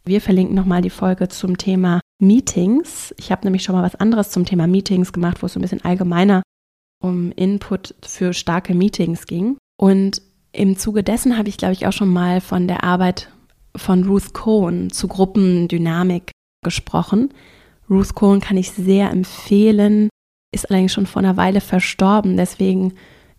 wir 0.05 0.21
verlinken 0.21 0.55
nochmal 0.55 0.81
die 0.81 0.89
Folge 0.89 1.27
zum 1.27 1.57
Thema 1.57 1.99
Meetings. 2.19 3.13
Ich 3.17 3.31
habe 3.31 3.43
nämlich 3.43 3.63
schon 3.63 3.75
mal 3.75 3.84
was 3.84 3.95
anderes 3.95 4.31
zum 4.31 4.45
Thema 4.45 4.67
Meetings 4.67 5.12
gemacht, 5.12 5.41
wo 5.41 5.45
es 5.45 5.53
so 5.53 5.60
ein 5.60 5.62
bisschen 5.62 5.84
allgemeiner 5.84 6.41
um 7.03 7.31
Input 7.34 7.93
für 8.03 8.34
starke 8.34 8.73
Meetings 8.73 9.27
ging. 9.27 9.57
Und 9.77 10.21
im 10.53 10.77
Zuge 10.77 11.03
dessen 11.03 11.38
habe 11.38 11.49
ich, 11.49 11.57
glaube 11.57 11.73
ich, 11.73 11.88
auch 11.88 11.93
schon 11.93 12.12
mal 12.12 12.41
von 12.41 12.67
der 12.67 12.84
Arbeit 12.84 13.29
von 13.75 14.05
Ruth 14.05 14.34
Cohen 14.34 14.91
zu 14.91 15.07
Gruppendynamik 15.07 16.31
gesprochen. 16.63 17.34
Ruth 17.89 18.15
Cohen 18.15 18.39
kann 18.39 18.57
ich 18.57 18.71
sehr 18.71 19.12
empfehlen 19.12 20.10
ist 20.52 20.70
allerdings 20.70 20.94
schon 20.94 21.06
vor 21.06 21.22
einer 21.22 21.38
Weile 21.38 21.62
verstorben. 21.62 22.38
Deswegen 22.38 22.94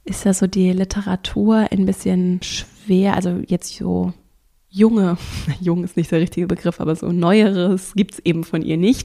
ist 0.05 0.25
ja 0.25 0.35
so 0.35 0.46
die 0.46 0.72
Literatur 0.72 1.68
ein 1.70 1.87
bisschen 1.87 2.42
schwer. 2.42 3.14
Also 3.14 3.40
jetzt 3.46 3.75
so 3.75 4.12
junge, 4.68 5.18
jung 5.61 5.85
ist 5.85 5.96
nicht 5.96 6.11
der 6.11 6.20
richtige 6.20 6.46
Begriff, 6.46 6.81
aber 6.81 6.96
so 6.96 7.12
neueres 7.12 7.94
gibt 7.94 8.14
es 8.14 8.18
eben 8.20 8.44
von 8.44 8.62
ihr 8.62 8.77
nicht. 8.77 9.05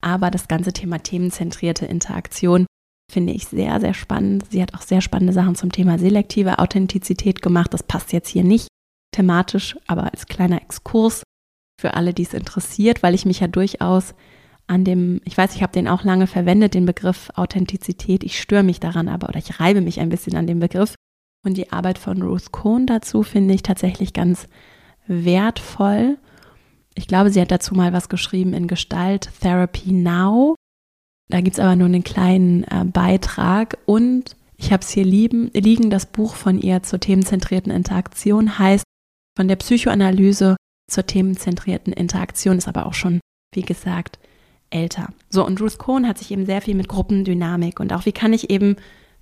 Aber 0.00 0.30
das 0.30 0.48
ganze 0.48 0.72
Thema 0.72 0.98
themenzentrierte 0.98 1.86
Interaktion 1.86 2.66
finde 3.10 3.32
ich 3.32 3.46
sehr, 3.46 3.80
sehr 3.80 3.94
spannend. 3.94 4.50
Sie 4.50 4.62
hat 4.62 4.74
auch 4.74 4.82
sehr 4.82 5.00
spannende 5.00 5.32
Sachen 5.32 5.54
zum 5.54 5.72
Thema 5.72 5.98
selektive 5.98 6.58
Authentizität 6.58 7.42
gemacht. 7.42 7.72
Das 7.72 7.82
passt 7.82 8.12
jetzt 8.12 8.28
hier 8.28 8.44
nicht 8.44 8.68
thematisch, 9.12 9.76
aber 9.86 10.04
als 10.04 10.26
kleiner 10.26 10.60
Exkurs 10.60 11.22
für 11.80 11.94
alle, 11.94 12.12
die 12.12 12.22
es 12.22 12.34
interessiert, 12.34 13.02
weil 13.02 13.14
ich 13.14 13.24
mich 13.24 13.40
ja 13.40 13.46
durchaus 13.46 14.14
an 14.68 14.84
dem, 14.84 15.20
ich 15.24 15.36
weiß, 15.36 15.54
ich 15.54 15.62
habe 15.62 15.72
den 15.72 15.88
auch 15.88 16.04
lange 16.04 16.26
verwendet, 16.26 16.74
den 16.74 16.86
Begriff 16.86 17.30
Authentizität. 17.34 18.22
Ich 18.22 18.40
störe 18.40 18.62
mich 18.62 18.80
daran 18.80 19.08
aber 19.08 19.28
oder 19.28 19.38
ich 19.38 19.58
reibe 19.58 19.80
mich 19.80 19.98
ein 19.98 20.10
bisschen 20.10 20.36
an 20.36 20.46
dem 20.46 20.60
Begriff. 20.60 20.94
Und 21.44 21.56
die 21.56 21.72
Arbeit 21.72 21.98
von 21.98 22.22
Ruth 22.22 22.52
Cohn 22.52 22.86
dazu 22.86 23.22
finde 23.22 23.54
ich 23.54 23.62
tatsächlich 23.62 24.12
ganz 24.12 24.46
wertvoll. 25.06 26.18
Ich 26.94 27.06
glaube, 27.06 27.30
sie 27.30 27.40
hat 27.40 27.50
dazu 27.50 27.74
mal 27.74 27.92
was 27.92 28.08
geschrieben 28.08 28.52
in 28.52 28.66
Gestalt 28.66 29.30
Therapy 29.40 29.92
Now. 29.92 30.54
Da 31.28 31.40
gibt 31.40 31.56
es 31.56 31.60
aber 31.60 31.76
nur 31.76 31.86
einen 31.86 32.04
kleinen 32.04 32.64
äh, 32.64 32.84
Beitrag. 32.84 33.78
Und 33.86 34.36
ich 34.56 34.72
habe 34.72 34.82
es 34.82 34.90
hier 34.90 35.04
lieben, 35.04 35.50
liegen, 35.54 35.88
das 35.88 36.06
Buch 36.06 36.34
von 36.34 36.58
ihr 36.58 36.82
zur 36.82 37.00
themenzentrierten 37.00 37.72
Interaktion 37.72 38.58
heißt 38.58 38.84
von 39.36 39.48
der 39.48 39.56
Psychoanalyse 39.56 40.56
zur 40.90 41.06
themenzentrierten 41.06 41.92
Interaktion, 41.92 42.58
ist 42.58 42.66
aber 42.66 42.86
auch 42.86 42.94
schon, 42.94 43.20
wie 43.54 43.62
gesagt, 43.62 44.18
älter. 44.70 45.08
So, 45.30 45.44
und 45.46 45.60
Ruth 45.60 45.78
Cohn 45.78 46.06
hat 46.06 46.18
sich 46.18 46.30
eben 46.30 46.46
sehr 46.46 46.60
viel 46.60 46.74
mit 46.74 46.88
Gruppendynamik 46.88 47.80
und 47.80 47.92
auch 47.92 48.06
wie 48.06 48.12
kann 48.12 48.32
ich 48.32 48.50
eben 48.50 48.76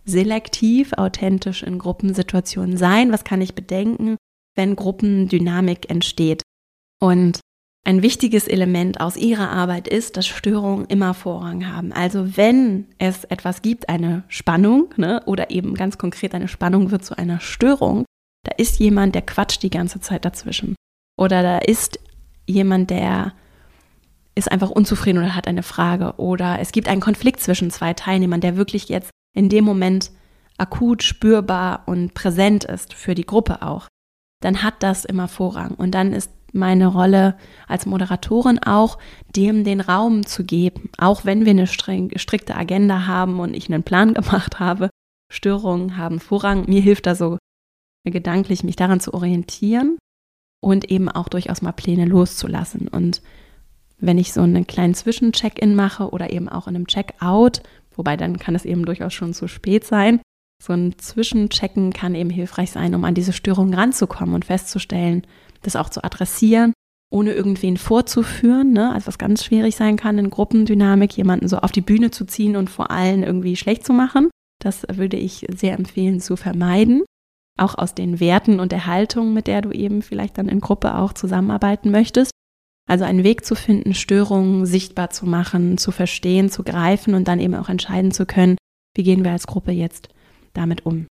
selektiv, 0.05 0.93
authentisch 0.95 1.63
in 1.63 1.79
Gruppensituationen 1.79 2.77
sein, 2.77 3.13
was 3.13 3.25
kann 3.25 3.41
ich 3.41 3.55
bedenken, 3.55 4.17
wenn 4.55 4.77
Gruppendynamik 4.77 5.91
entsteht. 5.91 6.43
Und 7.01 7.41
ein 7.85 8.03
wichtiges 8.03 8.49
Element 8.49 9.01
aus 9.01 9.17
ihrer 9.17 9.51
Arbeit 9.51 9.87
ist, 9.87 10.17
dass 10.17 10.27
Störungen 10.27 10.87
immer 10.87 11.15
Vorrang 11.15 11.73
haben. 11.73 11.93
Also 11.93 12.37
wenn 12.37 12.87
es 12.99 13.25
etwas 13.25 13.63
gibt, 13.63 13.89
eine 13.89 14.25
Spannung, 14.27 14.93
ne, 14.97 15.23
oder 15.27 15.51
eben 15.51 15.75
ganz 15.75 15.97
konkret 15.97 16.35
eine 16.35 16.49
Spannung 16.49 16.91
wird 16.91 17.05
zu 17.05 17.17
einer 17.17 17.39
Störung, 17.39 18.05
da 18.45 18.53
ist 18.57 18.81
jemand, 18.81 19.15
der 19.15 19.23
quatscht 19.23 19.63
die 19.63 19.71
ganze 19.71 20.01
Zeit 20.01 20.25
dazwischen. 20.25 20.75
Oder 21.17 21.43
da 21.43 21.59
ist 21.59 22.01
jemand, 22.47 22.91
der 22.91 23.35
ist 24.37 24.53
einfach 24.53 24.70
unzufrieden 24.70 25.18
oder 25.18 25.35
hat 25.35 25.49
eine 25.49 25.62
Frage. 25.62 26.14
Oder 26.18 26.61
es 26.61 26.70
gibt 26.70 26.88
einen 26.88 27.01
Konflikt 27.01 27.40
zwischen 27.40 27.70
zwei 27.70 27.94
Teilnehmern, 27.94 28.40
der 28.40 28.57
wirklich 28.57 28.88
jetzt 28.88 29.11
in 29.35 29.49
dem 29.49 29.64
Moment 29.64 30.12
akut 30.59 31.03
spürbar 31.03 31.83
und 31.87 32.14
präsent 32.14 32.64
ist 32.64 32.94
für 32.94 33.14
die 33.14 33.27
Gruppe 33.27 33.62
auch. 33.62 33.88
Dann 34.42 34.62
hat 34.62 34.83
das 34.83 35.05
immer 35.05 35.29
Vorrang. 35.29 35.72
Und 35.72 35.92
dann 35.92 36.12
ist 36.12 36.31
meine 36.53 36.87
Rolle 36.87 37.37
als 37.66 37.87
Moderatorin 37.87 38.59
auch, 38.59 38.99
dem 39.35 39.64
den 39.64 39.81
Raum 39.81 40.27
zu 40.27 40.44
geben, 40.44 40.90
auch 40.99 41.25
wenn 41.25 41.44
wir 41.44 41.51
eine 41.51 41.66
strikte 41.66 42.55
Agenda 42.55 43.07
haben 43.07 43.40
und 43.40 43.55
ich 43.55 43.70
einen 43.70 43.83
Plan 43.83 44.14
gemacht 44.14 44.61
habe. 44.61 44.90
Störungen 45.33 45.96
haben 45.96 46.20
Vorrang. 46.20 46.66
Mir 46.68 46.81
hilft 46.81 47.07
da 47.07 47.14
so 47.14 47.38
gedanklich, 48.05 48.62
mich 48.62 48.77
daran 48.77 49.01
zu 49.01 49.14
orientieren 49.14 49.99
und 50.62 50.90
eben 50.90 51.09
auch 51.09 51.29
durchaus 51.29 51.62
mal 51.62 51.72
Pläne 51.72 52.05
loszulassen. 52.05 52.88
Und 52.88 53.22
wenn 53.99 54.19
ich 54.19 54.33
so 54.33 54.43
einen 54.43 54.67
kleinen 54.67 54.95
Zwischencheck-in 54.95 55.75
mache 55.75 56.11
oder 56.11 56.31
eben 56.33 56.49
auch 56.49 56.67
in 56.69 56.77
einem 56.77 56.87
Check-out, 56.87 57.63
wobei 57.95 58.17
dann 58.17 58.39
kann 58.39 58.55
es 58.55 58.65
eben 58.65 58.85
durchaus 58.85 59.15
schon 59.15 59.33
zu 59.33 59.49
spät 59.49 59.85
sein, 59.85 60.21
so 60.63 60.73
ein 60.73 60.99
Zwischenchecken 60.99 61.93
kann 61.93 62.15
eben 62.15 62.31
hilfreich 62.31 62.71
sein, 62.71 62.95
um 62.95 63.05
an 63.05 63.15
diese 63.15 63.33
Störungen 63.33 63.75
ranzukommen 63.75 64.35
und 64.35 64.45
festzustellen, 64.47 65.27
das 65.63 65.77
auch 65.77 65.91
zu 65.91 66.03
adressieren, 66.03 66.73
ohne 67.11 67.33
irgendwen 67.33 67.77
vorzuführen, 67.77 68.73
ne? 68.73 68.93
also 68.93 69.07
was 69.07 69.19
ganz 69.19 69.45
schwierig 69.45 69.77
sein 69.77 69.97
kann 69.97 70.19
in 70.19 70.31
Gruppendynamik, 70.31 71.17
jemanden 71.17 71.49
so 71.49 71.59
auf 71.59 71.73
die 71.73 71.83
Bühne 71.83 72.11
zu 72.11 72.25
ziehen 72.25 72.57
und 72.57 72.71
vor 72.71 72.91
allen 72.91 73.23
irgendwie 73.23 73.57
schlecht 73.57 73.85
zu 73.85 73.93
machen. 73.93 74.31
Das 74.63 74.87
würde 74.91 75.17
ich 75.17 75.47
sehr 75.55 75.75
empfehlen 75.75 76.21
zu 76.21 76.37
vermeiden. 76.37 77.05
Auch 77.59 77.77
aus 77.77 77.95
den 77.95 78.21
Werten 78.21 78.61
und 78.61 78.73
der 78.73 78.87
Haltung, 78.87 79.33
mit 79.33 79.47
der 79.47 79.63
du 79.63 79.71
eben 79.71 80.03
vielleicht 80.03 80.39
dann 80.39 80.49
in 80.49 80.61
Gruppe 80.61 80.97
auch 80.97 81.13
zusammenarbeiten 81.13 81.91
möchtest. 81.91 82.33
Also 82.88 83.05
einen 83.05 83.25
Weg 83.25 83.44
zu 83.44 83.55
finden, 83.55 83.94
Störungen 83.94 84.64
sichtbar 84.64 85.11
zu 85.11 85.27
machen, 85.27 85.77
zu 85.77 85.90
verstehen, 85.90 86.51
zu 86.51 86.62
greifen 86.62 87.14
und 87.14 87.27
dann 87.27 87.40
eben 87.40 87.55
auch 87.55 87.68
entscheiden 87.68 88.12
zu 88.12 88.27
können, 88.27 88.57
wie 88.96 89.03
gehen 89.03 89.25
wir 89.25 89.33
als 89.33 89.46
Gruppe 89.46 89.72
jetzt 89.72 90.09
damit 90.55 90.87
um. 90.87 91.07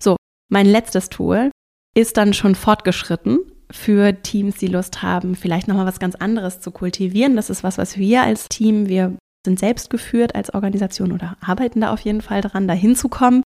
So, 0.00 0.16
mein 0.50 0.66
letztes 0.66 1.08
Tool 1.08 1.50
ist 1.96 2.16
dann 2.16 2.32
schon 2.32 2.54
fortgeschritten 2.54 3.38
für 3.70 4.22
Teams, 4.22 4.56
die 4.56 4.68
Lust 4.68 5.02
haben, 5.02 5.34
vielleicht 5.34 5.68
nochmal 5.68 5.86
was 5.86 5.98
ganz 5.98 6.14
anderes 6.14 6.60
zu 6.60 6.70
kultivieren. 6.70 7.34
Das 7.36 7.50
ist 7.50 7.64
was, 7.64 7.78
was 7.78 7.98
wir 7.98 8.22
als 8.22 8.48
Team, 8.48 8.88
wir 8.88 9.16
sind 9.44 9.58
selbst 9.58 9.90
geführt 9.90 10.34
als 10.34 10.54
Organisation 10.54 11.12
oder 11.12 11.36
arbeiten 11.40 11.80
da 11.80 11.92
auf 11.92 12.00
jeden 12.00 12.22
Fall 12.22 12.40
dran, 12.40 12.68
da 12.68 12.74
hinzukommen 12.74 13.42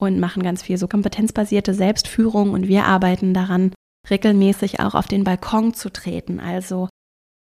und 0.00 0.18
machen 0.18 0.42
ganz 0.42 0.62
viel 0.62 0.78
so 0.78 0.86
kompetenzbasierte 0.88 1.74
Selbstführung 1.74 2.52
und 2.52 2.68
wir 2.68 2.84
arbeiten 2.84 3.34
daran, 3.34 3.72
regelmäßig 4.10 4.80
auch 4.80 4.94
auf 4.94 5.06
den 5.06 5.24
Balkon 5.24 5.74
zu 5.74 5.90
treten, 5.90 6.40
also 6.40 6.88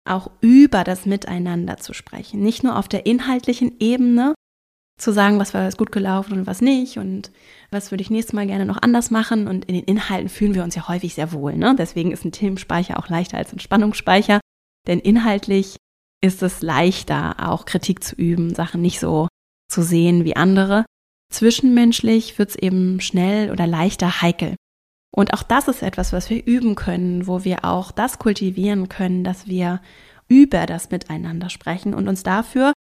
auch 0.08 0.32
über 0.41 0.84
das 0.84 1.06
Miteinander 1.06 1.77
zu 1.77 1.93
sprechen. 1.93 2.41
Nicht 2.41 2.63
nur 2.63 2.77
auf 2.77 2.88
der 2.88 3.06
inhaltlichen 3.06 3.73
Ebene, 3.80 4.34
zu 4.97 5.13
sagen, 5.13 5.39
was 5.39 5.53
war 5.53 5.69
gut 5.71 5.91
gelaufen 5.91 6.34
und 6.34 6.47
was 6.47 6.62
nicht 6.62 6.97
und 6.97 7.32
was 7.69 7.91
würde 7.91 8.01
ich 8.01 8.10
nächstes 8.10 8.34
Mal 8.34 8.47
gerne 8.47 8.65
noch 8.65 8.82
anders 8.82 9.12
machen. 9.12 9.47
Und 9.47 9.65
in 9.65 9.75
den 9.75 9.84
Inhalten 9.84 10.30
fühlen 10.30 10.56
wir 10.56 10.63
uns 10.63 10.75
ja 10.75 10.88
häufig 10.88 11.13
sehr 11.13 11.32
wohl. 11.32 11.56
Ne? 11.56 11.75
Deswegen 11.77 12.12
ist 12.12 12.25
ein 12.25 12.32
Themenspeicher 12.32 12.97
auch 12.97 13.08
leichter 13.08 13.38
als 13.38 13.53
ein 13.53 13.60
Spannungsspeicher, 13.60 14.39
denn 14.88 14.99
inhaltlich 14.99 15.77
ist 16.23 16.41
es 16.41 16.63
leichter, 16.63 17.36
auch 17.47 17.65
Kritik 17.65 18.03
zu 18.03 18.15
üben, 18.15 18.56
Sachen 18.56 18.82
nicht 18.82 18.99
so 18.99 19.27
zu 19.71 19.84
sehen 19.84 20.25
wie 20.25 20.36
andere. 20.36 20.84
Zwischenmenschlich 21.32 22.39
wird 22.39 22.49
es 22.49 22.56
eben 22.56 22.99
schnell 22.99 23.51
oder 23.51 23.67
leichter 23.67 24.21
heikel. 24.21 24.56
Und 25.17 25.34
auch 25.34 25.41
das 25.41 25.67
ist 25.67 25.82
etwas, 25.82 26.13
was 26.13 26.30
wir 26.30 26.45
üben 26.45 26.75
können, 26.75 27.25
wo 27.25 27.43
wir 27.43 27.65
auch 27.65 27.91
das 27.91 28.19
kultivieren 28.19 28.88
können, 28.88 29.23
dass 29.23 29.47
wir 29.47 29.82
über 30.27 30.67
das 30.67 30.91
Miteinander 30.91 31.49
sprechen 31.49 31.95
und 31.95 32.08
uns 32.08 32.21
dafür 32.21 32.71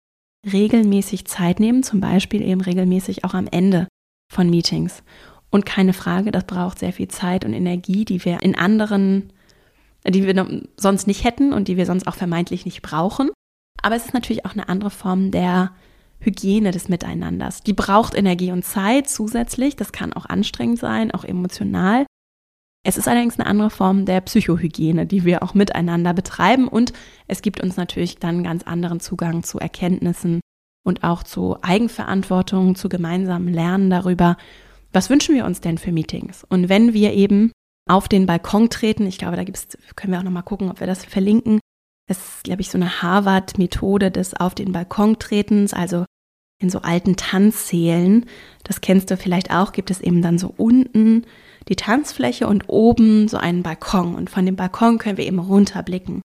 regelmäßig 0.53 1.25
Zeit 1.25 1.61
nehmen, 1.61 1.83
zum 1.83 2.01
Beispiel 2.01 2.42
eben 2.42 2.61
regelmäßig 2.61 3.25
auch 3.25 3.33
am 3.33 3.49
Ende 3.51 3.88
von 4.31 4.51
Meetings. 4.51 5.03
Und 5.49 5.64
keine 5.64 5.94
Frage, 5.94 6.31
das 6.31 6.44
braucht 6.44 6.79
sehr 6.79 6.92
viel 6.92 7.09
Zeit 7.09 7.46
und 7.46 7.55
Energie, 7.55 8.05
die 8.05 8.22
wir 8.22 8.42
in 8.42 8.55
anderen, 8.55 9.33
die 10.07 10.27
wir 10.27 10.62
sonst 10.77 11.07
nicht 11.07 11.25
hätten 11.25 11.55
und 11.55 11.68
die 11.68 11.79
wir 11.79 11.87
sonst 11.87 12.07
auch 12.07 12.16
vermeintlich 12.16 12.66
nicht 12.66 12.83
brauchen. 12.83 13.31
Aber 13.81 13.96
es 13.96 14.05
ist 14.05 14.14
natürlich 14.14 14.44
auch 14.44 14.53
eine 14.53 14.68
andere 14.68 14.90
Form 14.90 15.31
der 15.31 15.72
Hygiene 16.20 16.70
des 16.70 16.90
Miteinanders. 16.90 17.62
Die 17.62 17.72
braucht 17.72 18.14
Energie 18.14 18.53
und 18.53 18.62
Zeit 18.62 19.09
zusätzlich. 19.09 19.75
Das 19.75 19.92
kann 19.92 20.12
auch 20.12 20.27
anstrengend 20.27 20.79
sein, 20.79 21.12
auch 21.12 21.25
emotional. 21.25 22.05
Es 22.88 22.96
ist 22.96 23.09
allerdings 23.09 23.37
eine 23.37 23.49
andere 23.49 23.70
Form 23.70 24.05
der 24.05 24.20
Psychohygiene, 24.20 25.07
die 25.07 25.25
wir 25.25 25.42
auch 25.42 25.55
miteinander 25.55 26.14
betreiben 26.14 26.68
und 26.68 26.92
es 27.27 27.42
gibt 27.42 27.61
uns 27.61 27.77
natürlich 27.77 28.18
dann 28.18 28.44
ganz 28.44 28.62
anderen 28.62 29.01
Zugang 29.01 29.42
zu 29.42 29.59
Erkenntnissen 29.59 30.40
und 30.85 31.03
auch 31.03 31.25
zu 31.25 31.61
Eigenverantwortung, 31.62 32.77
zu 32.77 32.88
gemeinsamen 32.88 33.53
Lernen 33.53 33.90
darüber, 33.90 34.37
was 34.92 35.11
wünschen 35.11 35.35
wir 35.35 35.46
uns 35.46 35.61
denn 35.61 35.79
für 35.79 35.90
Meetings? 35.90 36.44
Und 36.49 36.68
wenn 36.68 36.92
wir 36.92 37.12
eben 37.12 37.51
auf 37.90 38.07
den 38.07 38.25
Balkon 38.25 38.70
treten, 38.70 39.05
ich 39.09 39.18
glaube, 39.18 39.35
da 39.35 39.42
gibt's, 39.42 39.66
können 39.96 40.12
wir 40.12 40.20
auch 40.20 40.25
nochmal 40.25 40.44
gucken, 40.44 40.70
ob 40.70 40.79
wir 40.79 40.87
das 40.87 41.05
verlinken. 41.05 41.59
Das 42.07 42.18
ist, 42.18 42.44
glaube 42.44 42.61
ich, 42.61 42.70
so 42.70 42.79
eine 42.79 43.03
Harvard-Methode 43.03 44.12
des 44.12 44.35
Auf 44.35 44.55
den 44.55 44.70
Balkon 44.70 45.18
tretens, 45.18 45.75
also 45.75 46.05
in 46.62 46.70
so 46.70 46.83
alten 46.83 47.16
Tanzsälen. 47.16 48.27
Das 48.62 48.81
kennst 48.81 49.11
du 49.11 49.16
vielleicht 49.16 49.51
auch, 49.51 49.72
gibt 49.72 49.90
es 49.90 50.01
eben 50.01 50.22
dann 50.22 50.38
so 50.38 50.55
unten 50.57 51.27
die 51.68 51.76
Tanzfläche 51.76 52.46
und 52.46 52.68
oben 52.68 53.29
so 53.29 53.37
einen 53.37 53.62
Balkon. 53.62 54.14
Und 54.14 54.31
von 54.31 54.46
dem 54.46 54.57
Balkon 54.57 54.98
können 54.98 55.18
wir 55.18 55.26
eben 55.26 55.38
runterblicken. 55.38 56.22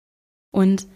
Und 0.52 0.86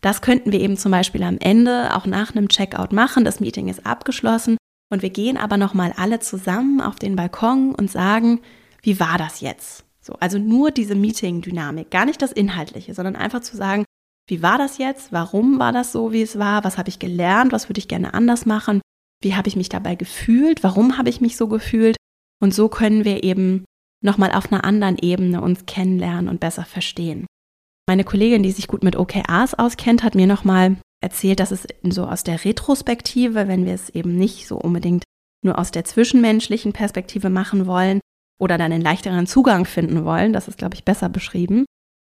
das 0.00 0.22
könnten 0.22 0.52
wir 0.52 0.60
eben 0.60 0.76
zum 0.76 0.92
Beispiel 0.92 1.22
am 1.22 1.38
Ende 1.38 1.96
auch 1.96 2.06
nach 2.06 2.34
einem 2.34 2.48
Checkout 2.48 2.92
machen. 2.92 3.24
Das 3.24 3.40
Meeting 3.40 3.68
ist 3.68 3.84
abgeschlossen 3.84 4.56
und 4.90 5.02
wir 5.02 5.10
gehen 5.10 5.36
aber 5.36 5.56
nochmal 5.56 5.92
alle 5.96 6.20
zusammen 6.20 6.80
auf 6.80 6.96
den 6.96 7.16
Balkon 7.16 7.74
und 7.74 7.90
sagen, 7.90 8.40
wie 8.82 9.00
war 9.00 9.18
das 9.18 9.40
jetzt? 9.40 9.84
So, 10.00 10.14
also 10.20 10.38
nur 10.38 10.70
diese 10.70 10.94
Meeting-Dynamik, 10.94 11.90
gar 11.90 12.06
nicht 12.06 12.22
das 12.22 12.32
Inhaltliche, 12.32 12.94
sondern 12.94 13.16
einfach 13.16 13.40
zu 13.40 13.56
sagen, 13.56 13.84
wie 14.28 14.42
war 14.42 14.58
das 14.58 14.78
jetzt? 14.78 15.12
Warum 15.12 15.58
war 15.58 15.72
das 15.72 15.90
so, 15.92 16.12
wie 16.12 16.22
es 16.22 16.38
war? 16.38 16.62
Was 16.62 16.78
habe 16.78 16.90
ich 16.90 16.98
gelernt? 16.98 17.52
Was 17.52 17.68
würde 17.68 17.78
ich 17.78 17.88
gerne 17.88 18.14
anders 18.14 18.46
machen? 18.46 18.80
Wie 19.22 19.34
habe 19.34 19.48
ich 19.48 19.56
mich 19.56 19.68
dabei 19.68 19.96
gefühlt? 19.96 20.62
Warum 20.62 20.96
habe 20.96 21.08
ich 21.08 21.20
mich 21.20 21.36
so 21.36 21.48
gefühlt? 21.48 21.96
Und 22.40 22.54
so 22.54 22.68
können 22.68 23.04
wir 23.04 23.24
eben 23.24 23.64
nochmal 24.02 24.32
auf 24.32 24.52
einer 24.52 24.64
anderen 24.64 24.98
Ebene 24.98 25.40
uns 25.40 25.66
kennenlernen 25.66 26.28
und 26.28 26.40
besser 26.40 26.64
verstehen. 26.64 27.26
Meine 27.88 28.04
Kollegin, 28.04 28.42
die 28.42 28.52
sich 28.52 28.68
gut 28.68 28.84
mit 28.84 28.96
OKRs 28.96 29.54
auskennt, 29.54 30.02
hat 30.02 30.14
mir 30.14 30.26
nochmal 30.26 30.76
erzählt, 31.00 31.40
dass 31.40 31.50
es 31.50 31.66
so 31.82 32.04
aus 32.04 32.22
der 32.22 32.44
Retrospektive, 32.44 33.48
wenn 33.48 33.64
wir 33.64 33.74
es 33.74 33.88
eben 33.90 34.16
nicht 34.16 34.46
so 34.46 34.58
unbedingt 34.58 35.04
nur 35.42 35.58
aus 35.58 35.70
der 35.70 35.84
zwischenmenschlichen 35.84 36.72
Perspektive 36.72 37.30
machen 37.30 37.66
wollen 37.66 38.00
oder 38.38 38.58
dann 38.58 38.72
einen 38.72 38.82
leichteren 38.82 39.26
Zugang 39.26 39.64
finden 39.64 40.04
wollen, 40.04 40.32
das 40.32 40.48
ist, 40.48 40.58
glaube 40.58 40.74
ich, 40.74 40.84
besser 40.84 41.08
beschrieben, 41.08 41.64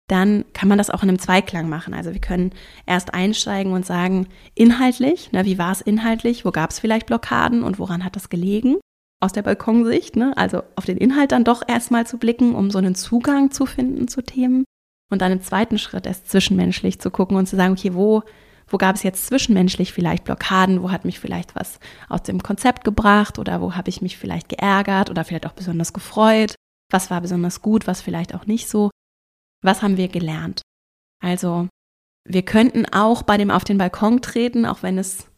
dann 0.09 0.44
kann 0.52 0.68
man 0.68 0.78
das 0.78 0.90
auch 0.90 1.02
in 1.02 1.09
einem 1.09 1.18
Zweiklang 1.18 1.68
machen. 1.68 1.94
Also 1.94 2.12
wir 2.12 2.20
können 2.20 2.52
erst 2.87 3.14
einsteigen 3.14 3.72
und 3.72 3.87
sagen, 3.87 4.28
inhaltlich, 4.55 5.31
na, 5.33 5.44
wie 5.44 5.59
war 5.59 5.72
es 5.72 5.81
inhaltlich, 5.81 6.44
wo 6.44 6.50
gab 6.50 6.70
es 6.70 6.78
vielleicht 6.78 7.07
Blockaden 7.07 7.62
und 7.62 7.78
woran 7.78 8.05
hat 8.05 8.16
das 8.16 8.28
gelegen? 8.28 8.76
Aus 9.22 9.32
der 9.32 9.42
Balkonsicht, 9.42 10.16
ne? 10.16 10.37
also 10.37 10.62
auf 10.74 10.85
den 10.85 10.98
Inhalt 10.98 11.30
dann 11.32 11.44
doch 11.44 11.62
erstmal 11.66 12.06
zu 12.06 12.18
blicken, 12.18 12.54
um 12.54 12.70
so 12.70 12.78
einen 12.78 12.96
Zugang 12.96 13.52
zu 13.52 13.66
finden 13.66 14.08
zu 14.08 14.20
Themen. 14.20 14.64
Und 15.11 15.22
dann 15.22 15.30
im 15.30 15.42
zweiten 15.42 15.78
Schritt 15.78 16.06
erst 16.06 16.28
zwischenmenschlich 16.28 16.98
zu 16.98 17.11
gucken 17.11 17.37
und 17.37 17.46
zu 17.46 17.54
sagen, 17.54 17.74
okay, 17.74 17.94
wo, 17.94 18.22
wo 18.66 18.78
gab 18.78 18.96
es 18.96 19.04
jetzt 19.04 19.26
zwischenmenschlich 19.26 19.92
vielleicht 19.92 20.24
Blockaden, 20.24 20.82
wo 20.82 20.90
hat 20.90 21.04
mich 21.04 21.20
vielleicht 21.20 21.54
was 21.54 21.78
aus 22.08 22.22
dem 22.24 22.42
Konzept 22.42 22.82
gebracht 22.82 23.38
oder 23.38 23.61
wo 23.61 23.74
habe 23.74 23.90
ich 23.90 24.02
mich 24.02 24.18
vielleicht 24.18 24.48
geärgert 24.48 25.08
oder 25.08 25.24
vielleicht 25.24 25.46
auch 25.46 25.52
besonders 25.52 25.92
gefreut, 25.92 26.56
was 26.90 27.11
war 27.11 27.20
besonders 27.20 27.62
gut, 27.62 27.87
was 27.87 28.00
vielleicht 28.00 28.35
auch 28.35 28.46
nicht 28.46 28.68
so, 28.68 28.90
was 29.62 29.82
haben 29.82 29.98
wir 29.98 30.08
gelernt. 30.08 30.62
Also 31.22 31.68
wir 32.28 32.42
könnten 32.42 32.87
auch 32.87 33.22
bei 33.22 33.37
dem 33.37 33.50
auf 33.52 33.62
den 33.62 33.78
Balkon 33.78 34.20
treten, 34.20 34.66
auch 34.66 34.82
wenn 34.82 34.98
es 34.98 35.28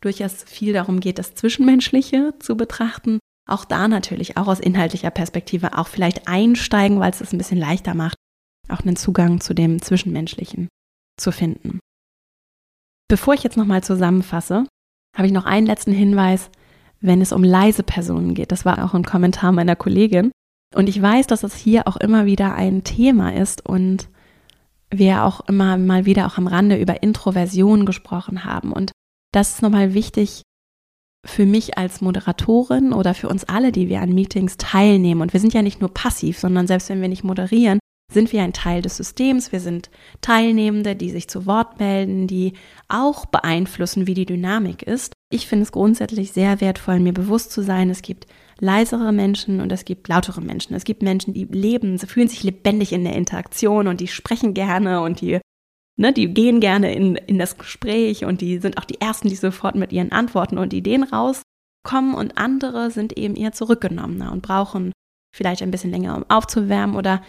durchaus 0.00 0.42
viel 0.44 0.72
darum 0.72 0.98
geht, 0.98 1.18
das 1.18 1.34
Zwischenmenschliche 1.34 2.34
zu 2.40 2.56
betrachten, 2.56 3.18
auch 3.48 3.64
da 3.64 3.88
natürlich, 3.88 4.36
auch 4.36 4.46
aus 4.46 4.60
inhaltlicher 4.60 5.10
Perspektive, 5.10 5.76
auch 5.76 5.88
vielleicht 5.88 6.28
einsteigen, 6.28 7.00
weil 7.00 7.10
es 7.10 7.20
es 7.20 7.32
ein 7.32 7.38
bisschen 7.38 7.58
leichter 7.58 7.94
macht, 7.94 8.16
auch 8.68 8.80
einen 8.80 8.96
Zugang 8.96 9.40
zu 9.40 9.54
dem 9.54 9.80
Zwischenmenschlichen 9.80 10.68
zu 11.18 11.32
finden. 11.32 11.80
Bevor 13.08 13.34
ich 13.34 13.42
jetzt 13.42 13.56
nochmal 13.56 13.82
zusammenfasse, 13.82 14.66
habe 15.16 15.26
ich 15.26 15.32
noch 15.32 15.46
einen 15.46 15.66
letzten 15.66 15.92
Hinweis, 15.92 16.50
wenn 17.00 17.22
es 17.22 17.32
um 17.32 17.42
leise 17.42 17.82
Personen 17.82 18.34
geht. 18.34 18.52
Das 18.52 18.64
war 18.64 18.84
auch 18.84 18.94
ein 18.94 19.04
Kommentar 19.04 19.52
meiner 19.52 19.76
Kollegin. 19.76 20.30
Und 20.74 20.88
ich 20.88 21.00
weiß, 21.00 21.26
dass 21.26 21.42
es 21.42 21.54
hier 21.54 21.88
auch 21.88 21.96
immer 21.96 22.26
wieder 22.26 22.54
ein 22.54 22.84
Thema 22.84 23.34
ist 23.34 23.64
und 23.64 24.10
wir 24.90 25.24
auch 25.24 25.40
immer 25.48 25.78
mal 25.78 26.04
wieder 26.04 26.26
auch 26.26 26.38
am 26.38 26.46
Rande 26.46 26.76
über 26.76 27.02
Introversion 27.02 27.86
gesprochen 27.86 28.44
haben. 28.44 28.72
Und 28.72 28.92
das 29.32 29.54
ist 29.54 29.62
nochmal 29.62 29.94
wichtig 29.94 30.42
für 31.24 31.46
mich 31.46 31.76
als 31.78 32.00
Moderatorin 32.00 32.92
oder 32.92 33.14
für 33.14 33.28
uns 33.28 33.44
alle, 33.44 33.72
die 33.72 33.88
wir 33.88 34.00
an 34.00 34.14
Meetings 34.14 34.56
teilnehmen. 34.56 35.20
Und 35.20 35.32
wir 35.32 35.40
sind 35.40 35.54
ja 35.54 35.62
nicht 35.62 35.80
nur 35.80 35.92
passiv, 35.92 36.38
sondern 36.38 36.66
selbst 36.66 36.88
wenn 36.88 37.00
wir 37.00 37.08
nicht 37.08 37.24
moderieren, 37.24 37.78
sind 38.10 38.32
wir 38.32 38.42
ein 38.42 38.54
Teil 38.54 38.80
des 38.80 38.96
Systems. 38.96 39.52
Wir 39.52 39.60
sind 39.60 39.90
Teilnehmende, 40.20 40.96
die 40.96 41.10
sich 41.10 41.28
zu 41.28 41.44
Wort 41.46 41.78
melden, 41.78 42.26
die 42.26 42.54
auch 42.88 43.26
beeinflussen, 43.26 44.06
wie 44.06 44.14
die 44.14 44.24
Dynamik 44.24 44.82
ist. 44.82 45.12
Ich 45.30 45.46
finde 45.46 45.64
es 45.64 45.72
grundsätzlich 45.72 46.32
sehr 46.32 46.60
wertvoll, 46.60 47.00
mir 47.00 47.12
bewusst 47.12 47.52
zu 47.52 47.62
sein, 47.62 47.90
es 47.90 48.00
gibt 48.00 48.26
leisere 48.60 49.12
Menschen 49.12 49.60
und 49.60 49.70
es 49.72 49.84
gibt 49.84 50.08
lautere 50.08 50.40
Menschen. 50.40 50.74
Es 50.74 50.84
gibt 50.84 51.02
Menschen, 51.02 51.34
die 51.34 51.44
leben, 51.44 51.98
sie 51.98 52.06
fühlen 52.06 52.28
sich 52.28 52.42
lebendig 52.42 52.92
in 52.92 53.04
der 53.04 53.14
Interaktion 53.14 53.86
und 53.86 54.00
die 54.00 54.08
sprechen 54.08 54.54
gerne 54.54 55.02
und 55.02 55.20
die, 55.20 55.40
ne, 55.98 56.12
die 56.12 56.32
gehen 56.32 56.60
gerne 56.60 56.94
in, 56.94 57.16
in 57.16 57.38
das 57.38 57.58
Gespräch 57.58 58.24
und 58.24 58.40
die 58.40 58.58
sind 58.58 58.78
auch 58.78 58.84
die 58.84 59.00
Ersten, 59.00 59.28
die 59.28 59.36
sofort 59.36 59.74
mit 59.74 59.92
ihren 59.92 60.12
Antworten 60.12 60.56
und 60.56 60.72
Ideen 60.72 61.02
rauskommen 61.02 62.14
und 62.14 62.38
andere 62.38 62.90
sind 62.90 63.18
eben 63.18 63.36
eher 63.36 63.52
zurückgenommener 63.52 64.32
und 64.32 64.42
brauchen 64.42 64.92
vielleicht 65.36 65.62
ein 65.62 65.70
bisschen 65.70 65.90
länger, 65.90 66.16
um 66.16 66.24
aufzuwärmen 66.28 66.96
oder 66.96 67.22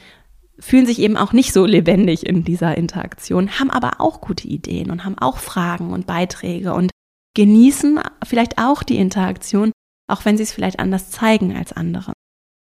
fühlen 0.59 0.85
sich 0.85 0.99
eben 0.99 1.17
auch 1.17 1.33
nicht 1.33 1.53
so 1.53 1.65
lebendig 1.65 2.25
in 2.25 2.43
dieser 2.43 2.77
Interaktion, 2.77 3.59
haben 3.59 3.69
aber 3.69 3.99
auch 3.99 4.21
gute 4.21 4.47
Ideen 4.47 4.91
und 4.91 5.05
haben 5.05 5.17
auch 5.17 5.37
Fragen 5.37 5.91
und 5.91 6.05
Beiträge 6.05 6.73
und 6.73 6.91
genießen 7.35 7.99
vielleicht 8.25 8.57
auch 8.57 8.83
die 8.83 8.97
Interaktion, 8.97 9.71
auch 10.07 10.25
wenn 10.25 10.37
sie 10.37 10.43
es 10.43 10.51
vielleicht 10.51 10.79
anders 10.79 11.11
zeigen 11.11 11.55
als 11.55 11.71
andere. 11.71 12.13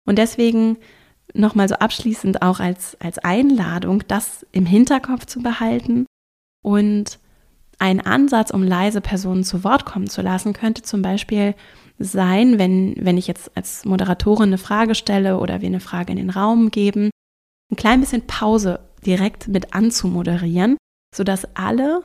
Und 0.06 0.18
deswegen 0.18 0.78
nochmal 1.38 1.68
so 1.68 1.76
abschließend 1.76 2.42
auch 2.42 2.60
als, 2.60 2.96
als 3.00 3.18
Einladung, 3.18 4.02
das 4.08 4.46
im 4.52 4.66
Hinterkopf 4.66 5.26
zu 5.26 5.40
behalten 5.40 6.06
und 6.62 7.18
ein 7.78 8.00
Ansatz, 8.00 8.50
um 8.50 8.62
leise 8.62 9.00
Personen 9.00 9.44
zu 9.44 9.62
Wort 9.62 9.84
kommen 9.84 10.08
zu 10.08 10.22
lassen, 10.22 10.52
könnte 10.52 10.82
zum 10.82 11.02
Beispiel 11.02 11.54
sein, 11.98 12.58
wenn, 12.58 12.94
wenn 12.98 13.18
ich 13.18 13.26
jetzt 13.26 13.56
als 13.56 13.84
Moderatorin 13.84 14.48
eine 14.48 14.58
Frage 14.58 14.94
stelle 14.94 15.38
oder 15.38 15.60
wir 15.60 15.68
eine 15.68 15.80
Frage 15.80 16.12
in 16.12 16.18
den 16.18 16.30
Raum 16.30 16.70
geben, 16.70 17.10
ein 17.70 17.76
klein 17.76 18.00
bisschen 18.00 18.26
Pause 18.26 18.80
direkt 19.04 19.48
mit 19.48 19.74
anzumoderieren, 19.74 20.76
sodass 21.14 21.46
alle, 21.54 22.02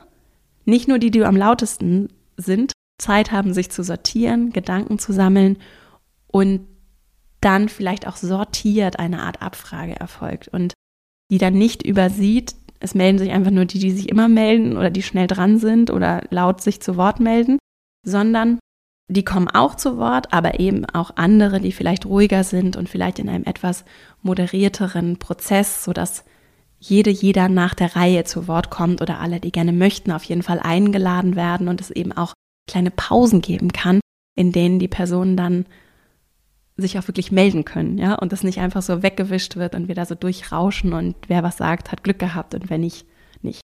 nicht 0.64 0.88
nur 0.88 0.98
die, 0.98 1.10
die 1.10 1.24
am 1.24 1.36
lautesten 1.36 2.08
sind, 2.36 2.72
Zeit 2.98 3.32
haben, 3.32 3.52
sich 3.52 3.70
zu 3.70 3.82
sortieren, 3.82 4.52
Gedanken 4.52 4.98
zu 4.98 5.12
sammeln 5.12 5.58
und 6.28 6.66
dann 7.44 7.68
vielleicht 7.68 8.06
auch 8.06 8.16
sortiert 8.16 8.98
eine 8.98 9.22
Art 9.22 9.42
Abfrage 9.42 9.98
erfolgt 9.98 10.48
und 10.48 10.72
die 11.30 11.38
dann 11.38 11.54
nicht 11.54 11.82
übersieht, 11.82 12.54
es 12.80 12.94
melden 12.94 13.18
sich 13.18 13.30
einfach 13.30 13.50
nur 13.50 13.64
die, 13.64 13.78
die 13.78 13.92
sich 13.92 14.08
immer 14.08 14.28
melden 14.28 14.76
oder 14.76 14.90
die 14.90 15.02
schnell 15.02 15.26
dran 15.26 15.58
sind 15.58 15.90
oder 15.90 16.24
laut 16.30 16.60
sich 16.60 16.80
zu 16.82 16.96
Wort 16.96 17.20
melden, 17.20 17.58
sondern 18.04 18.58
die 19.08 19.24
kommen 19.24 19.48
auch 19.48 19.74
zu 19.74 19.98
Wort, 19.98 20.32
aber 20.32 20.58
eben 20.58 20.84
auch 20.86 21.12
andere, 21.16 21.60
die 21.60 21.72
vielleicht 21.72 22.06
ruhiger 22.06 22.44
sind 22.44 22.76
und 22.76 22.88
vielleicht 22.88 23.18
in 23.18 23.28
einem 23.28 23.44
etwas 23.44 23.84
moderierteren 24.22 25.18
Prozess, 25.18 25.84
sodass 25.84 26.24
jede, 26.78 27.10
jeder 27.10 27.48
nach 27.48 27.74
der 27.74 27.94
Reihe 27.94 28.24
zu 28.24 28.48
Wort 28.48 28.70
kommt 28.70 29.00
oder 29.00 29.20
alle, 29.20 29.38
die 29.38 29.52
gerne 29.52 29.72
möchten, 29.72 30.10
auf 30.10 30.24
jeden 30.24 30.42
Fall 30.42 30.58
eingeladen 30.58 31.36
werden 31.36 31.68
und 31.68 31.80
es 31.80 31.90
eben 31.90 32.12
auch 32.12 32.32
kleine 32.68 32.90
Pausen 32.90 33.40
geben 33.40 33.72
kann, 33.72 34.00
in 34.36 34.50
denen 34.50 34.78
die 34.78 34.88
Personen 34.88 35.36
dann 35.36 35.66
sich 36.82 36.98
auch 36.98 37.08
wirklich 37.08 37.32
melden 37.32 37.64
können, 37.64 37.96
ja, 37.98 38.14
und 38.14 38.32
das 38.32 38.42
nicht 38.42 38.58
einfach 38.58 38.82
so 38.82 39.02
weggewischt 39.02 39.56
wird 39.56 39.74
und 39.74 39.88
wir 39.88 39.94
da 39.94 40.04
so 40.04 40.14
durchrauschen 40.14 40.92
und 40.92 41.16
wer 41.28 41.42
was 41.42 41.56
sagt, 41.56 41.90
hat 41.90 42.04
Glück 42.04 42.18
gehabt 42.18 42.54
und 42.54 42.68
wenn 42.68 42.82
nicht, 42.82 43.06
nicht. 43.40 43.60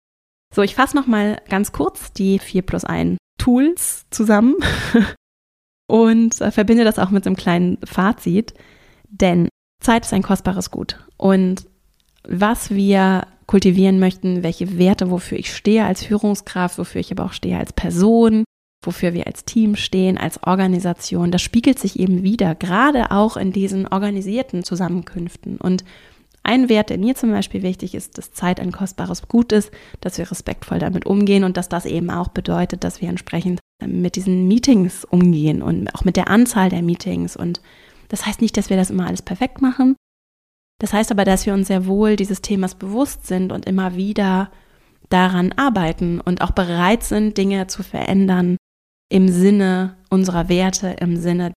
So, 0.54 0.62
ich 0.62 0.74
fasse 0.74 0.96
nochmal 0.96 1.40
ganz 1.48 1.72
kurz 1.72 2.12
die 2.12 2.38
4 2.38 2.62
plus 2.62 2.84
1 2.84 3.16
Tools 3.38 4.06
zusammen 4.10 4.56
und 5.88 6.40
äh, 6.40 6.50
verbinde 6.50 6.84
das 6.84 6.98
auch 6.98 7.10
mit 7.10 7.24
so 7.24 7.28
einem 7.28 7.36
kleinen 7.36 7.78
Fazit, 7.84 8.54
denn 9.08 9.48
Zeit 9.82 10.04
ist 10.04 10.12
ein 10.12 10.22
kostbares 10.22 10.70
Gut 10.70 10.98
und 11.16 11.66
was 12.26 12.70
wir 12.70 13.26
kultivieren 13.46 13.98
möchten, 13.98 14.42
welche 14.42 14.78
Werte, 14.78 15.10
wofür 15.10 15.38
ich 15.38 15.54
stehe 15.54 15.84
als 15.84 16.04
Führungskraft, 16.04 16.78
wofür 16.78 17.00
ich 17.00 17.12
aber 17.12 17.24
auch 17.24 17.32
stehe 17.32 17.58
als 17.58 17.72
Person, 17.72 18.44
wofür 18.86 19.14
wir 19.14 19.26
als 19.26 19.44
Team 19.44 19.76
stehen, 19.76 20.18
als 20.18 20.42
Organisation, 20.42 21.30
das 21.30 21.42
spiegelt 21.42 21.78
sich 21.78 21.98
eben 21.98 22.22
wieder, 22.22 22.54
gerade 22.54 23.10
auch 23.10 23.36
in 23.36 23.52
diesen 23.52 23.86
organisierten 23.86 24.64
Zusammenkünften. 24.64 25.56
Und 25.56 25.84
ein 26.42 26.68
Wert, 26.68 26.90
der 26.90 26.98
mir 26.98 27.14
zum 27.14 27.30
Beispiel 27.30 27.62
wichtig 27.62 27.94
ist, 27.94 28.18
dass 28.18 28.32
Zeit 28.32 28.60
ein 28.60 28.70
kostbares 28.70 29.28
Gut 29.28 29.50
ist, 29.50 29.70
dass 30.00 30.18
wir 30.18 30.30
respektvoll 30.30 30.78
damit 30.78 31.06
umgehen 31.06 31.42
und 31.42 31.56
dass 31.56 31.70
das 31.70 31.86
eben 31.86 32.10
auch 32.10 32.28
bedeutet, 32.28 32.84
dass 32.84 33.00
wir 33.00 33.08
entsprechend 33.08 33.60
mit 33.84 34.16
diesen 34.16 34.46
Meetings 34.46 35.04
umgehen 35.04 35.62
und 35.62 35.94
auch 35.94 36.04
mit 36.04 36.16
der 36.16 36.28
Anzahl 36.28 36.68
der 36.68 36.82
Meetings. 36.82 37.34
Und 37.34 37.62
das 38.08 38.26
heißt 38.26 38.42
nicht, 38.42 38.56
dass 38.58 38.68
wir 38.68 38.76
das 38.76 38.90
immer 38.90 39.06
alles 39.06 39.22
perfekt 39.22 39.62
machen. 39.62 39.96
Das 40.80 40.92
heißt 40.92 41.10
aber, 41.10 41.24
dass 41.24 41.46
wir 41.46 41.54
uns 41.54 41.68
sehr 41.68 41.86
wohl 41.86 42.16
dieses 42.16 42.42
Themas 42.42 42.74
bewusst 42.74 43.26
sind 43.26 43.50
und 43.50 43.64
immer 43.64 43.96
wieder 43.96 44.50
daran 45.08 45.52
arbeiten 45.52 46.20
und 46.20 46.42
auch 46.42 46.50
bereit 46.50 47.04
sind, 47.04 47.38
Dinge 47.38 47.68
zu 47.68 47.82
verändern, 47.82 48.56
im 49.14 49.28
Sinne 49.28 49.96
unserer 50.10 50.48
Werte, 50.48 50.96
im 50.98 51.16
Sinne 51.16 51.52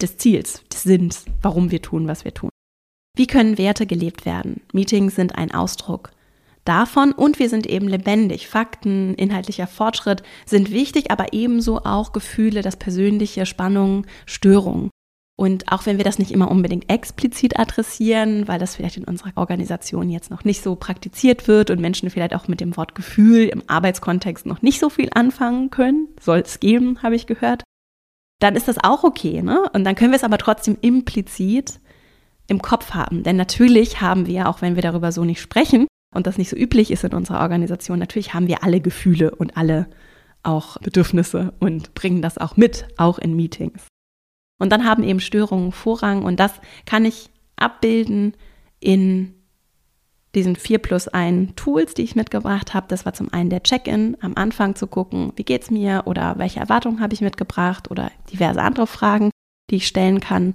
des 0.00 0.16
Ziels, 0.16 0.62
des 0.72 0.84
Sinns, 0.84 1.24
warum 1.42 1.72
wir 1.72 1.82
tun, 1.82 2.06
was 2.06 2.24
wir 2.24 2.32
tun. 2.32 2.50
Wie 3.16 3.26
können 3.26 3.58
Werte 3.58 3.84
gelebt 3.84 4.24
werden? 4.24 4.60
Meetings 4.72 5.16
sind 5.16 5.34
ein 5.34 5.50
Ausdruck 5.50 6.12
davon 6.64 7.10
und 7.10 7.40
wir 7.40 7.48
sind 7.48 7.66
eben 7.66 7.88
lebendig. 7.88 8.46
Fakten, 8.46 9.14
inhaltlicher 9.14 9.66
Fortschritt 9.66 10.22
sind 10.46 10.70
wichtig, 10.70 11.10
aber 11.10 11.32
ebenso 11.32 11.78
auch 11.78 12.12
Gefühle, 12.12 12.62
das 12.62 12.76
persönliche, 12.76 13.44
Spannung, 13.44 14.06
Störung. 14.24 14.90
Und 15.40 15.72
auch 15.72 15.86
wenn 15.86 15.96
wir 15.96 16.04
das 16.04 16.18
nicht 16.18 16.32
immer 16.32 16.50
unbedingt 16.50 16.90
explizit 16.92 17.58
adressieren, 17.58 18.46
weil 18.46 18.58
das 18.58 18.76
vielleicht 18.76 18.98
in 18.98 19.04
unserer 19.04 19.32
Organisation 19.36 20.10
jetzt 20.10 20.30
noch 20.30 20.44
nicht 20.44 20.62
so 20.62 20.76
praktiziert 20.76 21.48
wird 21.48 21.70
und 21.70 21.80
Menschen 21.80 22.10
vielleicht 22.10 22.34
auch 22.34 22.46
mit 22.46 22.60
dem 22.60 22.76
Wort 22.76 22.94
Gefühl 22.94 23.48
im 23.48 23.62
Arbeitskontext 23.66 24.44
noch 24.44 24.60
nicht 24.60 24.78
so 24.78 24.90
viel 24.90 25.08
anfangen 25.14 25.70
können, 25.70 26.08
soll 26.20 26.40
es 26.40 26.60
geben, 26.60 27.02
habe 27.02 27.14
ich 27.14 27.26
gehört, 27.26 27.62
dann 28.38 28.54
ist 28.54 28.68
das 28.68 28.84
auch 28.84 29.02
okay. 29.02 29.40
Ne? 29.40 29.62
Und 29.72 29.84
dann 29.84 29.94
können 29.94 30.10
wir 30.10 30.18
es 30.18 30.24
aber 30.24 30.36
trotzdem 30.36 30.76
implizit 30.82 31.80
im 32.46 32.60
Kopf 32.60 32.90
haben. 32.90 33.22
Denn 33.22 33.36
natürlich 33.36 34.02
haben 34.02 34.26
wir, 34.26 34.46
auch 34.46 34.60
wenn 34.60 34.74
wir 34.74 34.82
darüber 34.82 35.10
so 35.10 35.24
nicht 35.24 35.40
sprechen 35.40 35.86
und 36.14 36.26
das 36.26 36.36
nicht 36.36 36.50
so 36.50 36.56
üblich 36.56 36.90
ist 36.90 37.04
in 37.04 37.14
unserer 37.14 37.40
Organisation, 37.40 37.98
natürlich 37.98 38.34
haben 38.34 38.46
wir 38.46 38.62
alle 38.62 38.82
Gefühle 38.82 39.34
und 39.34 39.56
alle 39.56 39.86
auch 40.42 40.76
Bedürfnisse 40.80 41.54
und 41.60 41.94
bringen 41.94 42.20
das 42.20 42.36
auch 42.36 42.58
mit, 42.58 42.88
auch 42.98 43.18
in 43.18 43.36
Meetings. 43.36 43.89
Und 44.60 44.70
dann 44.70 44.84
haben 44.84 45.02
eben 45.02 45.18
Störungen 45.18 45.72
Vorrang 45.72 46.22
und 46.22 46.38
das 46.38 46.52
kann 46.86 47.04
ich 47.04 47.30
abbilden 47.56 48.34
in 48.78 49.34
diesen 50.34 50.54
4 50.54 50.78
plus 50.78 51.08
1 51.08 51.54
Tools, 51.56 51.94
die 51.94 52.02
ich 52.02 52.14
mitgebracht 52.14 52.72
habe. 52.74 52.86
Das 52.88 53.04
war 53.04 53.14
zum 53.14 53.32
einen 53.32 53.50
der 53.50 53.62
Check-in, 53.62 54.16
am 54.20 54.34
Anfang 54.36 54.76
zu 54.76 54.86
gucken, 54.86 55.32
wie 55.34 55.44
geht's 55.44 55.70
mir 55.70 56.02
oder 56.04 56.34
welche 56.36 56.60
Erwartungen 56.60 57.00
habe 57.00 57.14
ich 57.14 57.22
mitgebracht 57.22 57.90
oder 57.90 58.12
diverse 58.32 58.62
andere 58.62 58.86
Fragen, 58.86 59.30
die 59.70 59.76
ich 59.76 59.88
stellen 59.88 60.20
kann. 60.20 60.54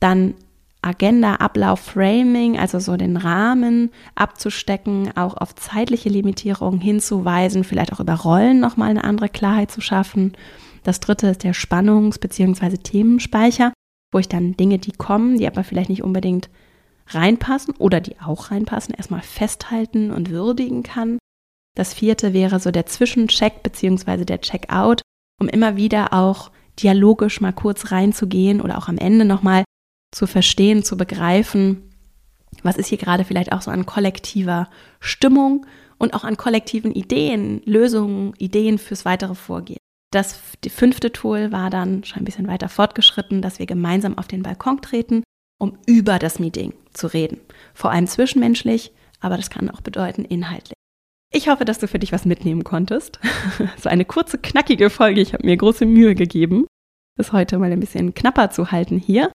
Dann 0.00 0.34
Agenda, 0.80 1.36
Ablauf, 1.36 1.80
Framing, 1.80 2.58
also 2.58 2.78
so 2.78 2.96
den 2.96 3.16
Rahmen 3.16 3.90
abzustecken, 4.14 5.16
auch 5.16 5.36
auf 5.36 5.54
zeitliche 5.56 6.08
Limitierungen 6.08 6.80
hinzuweisen, 6.80 7.64
vielleicht 7.64 7.92
auch 7.92 8.00
über 8.00 8.14
Rollen 8.14 8.60
nochmal 8.60 8.90
eine 8.90 9.04
andere 9.04 9.28
Klarheit 9.28 9.70
zu 9.70 9.80
schaffen 9.80 10.36
das 10.84 11.00
dritte 11.00 11.28
ist 11.28 11.42
der 11.42 11.54
Spannungs- 11.54 12.20
bzw. 12.20 12.76
Themenspeicher, 12.76 13.72
wo 14.12 14.18
ich 14.18 14.28
dann 14.28 14.56
Dinge, 14.56 14.78
die 14.78 14.92
kommen, 14.92 15.38
die 15.38 15.46
aber 15.46 15.64
vielleicht 15.64 15.90
nicht 15.90 16.04
unbedingt 16.04 16.48
reinpassen 17.08 17.74
oder 17.78 18.00
die 18.00 18.18
auch 18.20 18.50
reinpassen, 18.50 18.94
erstmal 18.94 19.22
festhalten 19.22 20.10
und 20.10 20.30
würdigen 20.30 20.82
kann. 20.82 21.18
Das 21.76 21.92
vierte 21.92 22.32
wäre 22.32 22.60
so 22.60 22.70
der 22.70 22.86
Zwischencheck 22.86 23.62
bzw. 23.62 24.24
der 24.24 24.40
Checkout, 24.40 25.02
um 25.40 25.48
immer 25.48 25.76
wieder 25.76 26.12
auch 26.12 26.50
dialogisch 26.80 27.40
mal 27.40 27.52
kurz 27.52 27.90
reinzugehen 27.90 28.60
oder 28.60 28.78
auch 28.78 28.88
am 28.88 28.98
Ende 28.98 29.24
nochmal 29.24 29.64
zu 30.12 30.26
verstehen, 30.26 30.84
zu 30.84 30.96
begreifen, 30.96 31.90
was 32.62 32.76
ist 32.76 32.86
hier 32.86 32.98
gerade 32.98 33.24
vielleicht 33.24 33.52
auch 33.52 33.62
so 33.62 33.70
an 33.70 33.86
kollektiver 33.86 34.70
Stimmung 35.00 35.66
und 35.98 36.14
auch 36.14 36.24
an 36.24 36.36
kollektiven 36.36 36.92
Ideen, 36.92 37.62
Lösungen, 37.64 38.34
Ideen 38.38 38.78
fürs 38.78 39.04
weitere 39.04 39.34
Vorgehen. 39.34 39.78
Das 40.14 40.40
fünfte 40.68 41.10
Tool 41.10 41.50
war 41.50 41.70
dann 41.70 42.04
schon 42.04 42.22
ein 42.22 42.24
bisschen 42.24 42.46
weiter 42.46 42.68
fortgeschritten, 42.68 43.42
dass 43.42 43.58
wir 43.58 43.66
gemeinsam 43.66 44.16
auf 44.16 44.28
den 44.28 44.44
Balkon 44.44 44.80
treten, 44.80 45.24
um 45.60 45.76
über 45.86 46.20
das 46.20 46.38
Meeting 46.38 46.72
zu 46.92 47.08
reden. 47.08 47.40
Vor 47.74 47.90
allem 47.90 48.06
zwischenmenschlich, 48.06 48.92
aber 49.18 49.36
das 49.36 49.50
kann 49.50 49.68
auch 49.70 49.80
bedeuten 49.80 50.24
inhaltlich. 50.24 50.74
Ich 51.32 51.48
hoffe, 51.48 51.64
dass 51.64 51.80
du 51.80 51.88
für 51.88 51.98
dich 51.98 52.12
was 52.12 52.26
mitnehmen 52.26 52.62
konntest. 52.62 53.18
so 53.76 53.88
eine 53.88 54.04
kurze, 54.04 54.38
knackige 54.38 54.88
Folge. 54.88 55.20
Ich 55.20 55.32
habe 55.32 55.44
mir 55.44 55.56
große 55.56 55.84
Mühe 55.84 56.14
gegeben, 56.14 56.68
das 57.18 57.32
heute 57.32 57.58
mal 57.58 57.72
ein 57.72 57.80
bisschen 57.80 58.14
knapper 58.14 58.50
zu 58.50 58.70
halten 58.70 59.00
hier. 59.00 59.32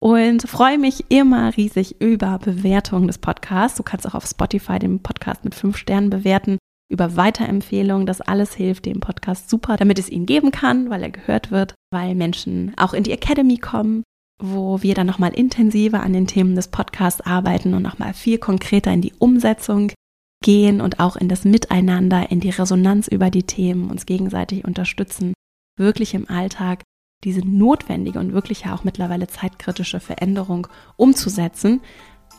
Und 0.00 0.48
freue 0.48 0.78
mich 0.78 1.10
immer 1.10 1.56
riesig 1.56 2.00
über 2.00 2.38
Bewertungen 2.38 3.08
des 3.08 3.18
Podcasts. 3.18 3.76
Du 3.76 3.82
kannst 3.82 4.06
auch 4.06 4.14
auf 4.14 4.26
Spotify 4.26 4.78
den 4.78 5.02
Podcast 5.02 5.42
mit 5.42 5.56
fünf 5.56 5.76
Sternen 5.76 6.08
bewerten 6.08 6.58
über 6.90 7.16
Weiterempfehlungen. 7.16 8.06
Das 8.06 8.20
alles 8.20 8.54
hilft 8.54 8.84
dem 8.84 9.00
Podcast 9.00 9.48
super, 9.48 9.76
damit 9.76 9.98
es 9.98 10.10
ihn 10.10 10.26
geben 10.26 10.50
kann, 10.50 10.90
weil 10.90 11.02
er 11.02 11.10
gehört 11.10 11.50
wird, 11.50 11.74
weil 11.90 12.14
Menschen 12.14 12.74
auch 12.76 12.92
in 12.92 13.04
die 13.04 13.12
Academy 13.12 13.56
kommen, 13.56 14.02
wo 14.42 14.82
wir 14.82 14.94
dann 14.94 15.06
nochmal 15.06 15.32
intensiver 15.32 16.02
an 16.02 16.12
den 16.12 16.26
Themen 16.26 16.56
des 16.56 16.68
Podcasts 16.68 17.20
arbeiten 17.20 17.74
und 17.74 17.82
nochmal 17.82 18.12
viel 18.12 18.38
konkreter 18.38 18.92
in 18.92 19.02
die 19.02 19.14
Umsetzung 19.18 19.92
gehen 20.42 20.80
und 20.80 21.00
auch 21.00 21.16
in 21.16 21.28
das 21.28 21.44
Miteinander, 21.44 22.30
in 22.30 22.40
die 22.40 22.50
Resonanz 22.50 23.08
über 23.08 23.30
die 23.30 23.42
Themen, 23.44 23.90
uns 23.90 24.06
gegenseitig 24.06 24.64
unterstützen, 24.64 25.34
wirklich 25.78 26.14
im 26.14 26.28
Alltag 26.28 26.82
diese 27.22 27.46
notwendige 27.46 28.18
und 28.18 28.32
wirklich 28.32 28.62
ja 28.62 28.74
auch 28.74 28.82
mittlerweile 28.82 29.26
zeitkritische 29.26 30.00
Veränderung 30.00 30.66
umzusetzen. 30.96 31.82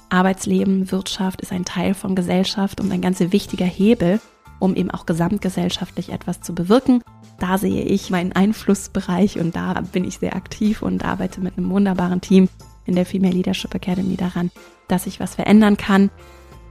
Arbeitsleben, 0.09 0.91
Wirtschaft 0.91 1.41
ist 1.41 1.51
ein 1.51 1.65
Teil 1.65 1.93
von 1.93 2.15
Gesellschaft 2.15 2.81
und 2.81 2.91
ein 2.91 3.01
ganz 3.01 3.19
wichtiger 3.19 3.65
Hebel, 3.65 4.19
um 4.61 4.75
eben 4.75 4.91
auch 4.91 5.05
gesamtgesellschaftlich 5.05 6.11
etwas 6.11 6.41
zu 6.41 6.53
bewirken. 6.53 7.03
Da 7.39 7.57
sehe 7.57 7.83
ich 7.83 8.09
meinen 8.11 8.31
Einflussbereich 8.31 9.39
und 9.39 9.55
da 9.55 9.81
bin 9.91 10.05
ich 10.05 10.19
sehr 10.19 10.35
aktiv 10.35 10.81
und 10.81 11.03
arbeite 11.03 11.41
mit 11.41 11.57
einem 11.57 11.69
wunderbaren 11.71 12.21
Team 12.21 12.47
in 12.85 12.95
der 12.95 13.05
Female 13.05 13.33
Leadership 13.33 13.73
Academy 13.73 14.15
daran, 14.15 14.51
dass 14.87 15.07
ich 15.07 15.19
was 15.19 15.35
verändern 15.35 15.77
kann. 15.77 16.11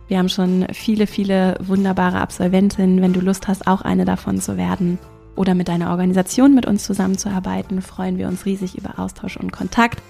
Wir 0.09 0.19
haben 0.19 0.29
schon 0.29 0.67
viele, 0.73 1.07
viele 1.07 1.57
wunderbare 1.61 2.21
Absolventinnen. 2.21 3.03
Wenn 3.03 3.13
du 3.13 3.21
Lust 3.21 3.49
hast, 3.49 3.67
auch 3.67 3.83
eine 3.83 4.05
davon 4.05 4.41
zu 4.41 4.57
werden, 4.57 4.99
oder 5.37 5.55
mit 5.55 5.69
deiner 5.69 5.91
Organisation 5.91 6.55
mit 6.55 6.67
uns 6.67 6.85
zusammenzuarbeiten, 6.85 7.81
freuen 7.83 8.19
wir 8.19 8.29
uns 8.29 8.45
riesig 8.45 8.77
über 8.77 8.99
Austausch 8.99 9.37
und 9.37 9.53
Kontakt. 9.53 10.03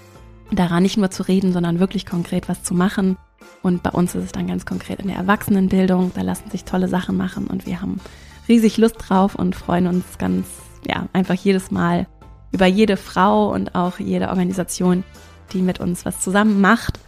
Daran 0.51 0.83
nicht 0.83 0.97
nur 0.97 1.11
zu 1.11 1.23
reden, 1.23 1.53
sondern 1.53 1.79
wirklich 1.79 2.05
konkret 2.05 2.49
was 2.49 2.63
zu 2.63 2.73
machen. 2.73 3.17
Und 3.61 3.83
bei 3.83 3.91
uns 3.91 4.15
ist 4.15 4.23
es 4.25 4.31
dann 4.31 4.47
ganz 4.47 4.65
konkret 4.65 4.99
in 4.99 5.07
der 5.07 5.17
Erwachsenenbildung. 5.17 6.11
Da 6.15 6.21
lassen 6.21 6.49
sich 6.49 6.63
tolle 6.63 6.87
Sachen 6.87 7.17
machen 7.17 7.47
und 7.47 7.65
wir 7.65 7.81
haben 7.81 7.99
riesig 8.47 8.77
Lust 8.77 8.95
drauf 8.97 9.35
und 9.35 9.55
freuen 9.55 9.87
uns 9.87 10.17
ganz, 10.17 10.47
ja, 10.87 11.07
einfach 11.13 11.35
jedes 11.35 11.71
Mal 11.71 12.07
über 12.51 12.65
jede 12.65 12.97
Frau 12.97 13.51
und 13.51 13.75
auch 13.75 13.99
jede 13.99 14.29
Organisation, 14.29 15.03
die 15.53 15.61
mit 15.61 15.79
uns 15.79 16.05
was 16.05 16.19
zusammen 16.19 16.59
macht. 16.61 16.99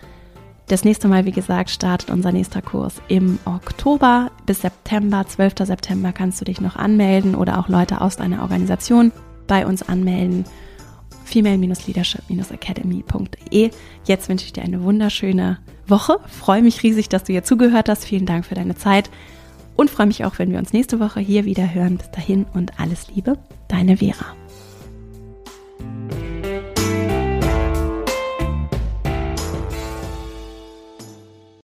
Das 0.68 0.86
nächste 0.86 1.10
Mal, 1.10 1.26
wie 1.26 1.32
gesagt, 1.32 1.70
startet 1.70 2.10
unser 2.10 2.32
nächster 2.32 2.62
Kurs 2.62 2.96
im 3.10 3.38
Oktober 3.46 4.32
bis 4.46 4.62
September. 4.62 5.26
12. 5.28 5.56
September 5.66 6.14
kannst 6.14 6.40
du 6.40 6.46
dich 6.46 6.62
noch 6.62 6.78
anmelden 6.78 7.36
oder 7.36 7.60
auch 7.60 7.68
Leute 7.68 8.00
aus 8.00 8.16
deiner 8.16 8.42
Organisation 8.42 9.12
bei 9.46 9.66
uns 9.66 9.84
anmelden. 9.84 10.46
female-leadership-academy.de. 11.24 13.72
Jetzt 14.06 14.30
wünsche 14.30 14.46
ich 14.46 14.54
dir 14.54 14.64
eine 14.64 14.84
wunderschöne 14.84 15.60
Woche. 15.88 16.20
Freue 16.28 16.62
mich 16.62 16.84
riesig, 16.84 17.10
dass 17.10 17.24
du 17.24 17.34
hier 17.34 17.44
zugehört 17.44 17.90
hast. 17.90 18.06
Vielen 18.06 18.26
Dank 18.26 18.46
für 18.46 18.56
deine 18.56 18.76
Zeit 18.76 19.10
und 19.76 19.90
freue 19.90 20.08
mich 20.08 20.26
auch, 20.26 20.40
wenn 20.40 20.52
wir 20.52 20.60
uns 20.60 20.74
nächste 20.74 21.00
Woche 21.00 21.20
hier 21.20 21.46
wieder 21.46 21.74
hören. 21.74 21.98
Bis 21.98 22.12
dahin 22.12 22.46
und 22.54 22.80
alles 22.80 23.08
Liebe, 23.14 23.38
deine 23.68 23.98
Vera. 23.98 24.26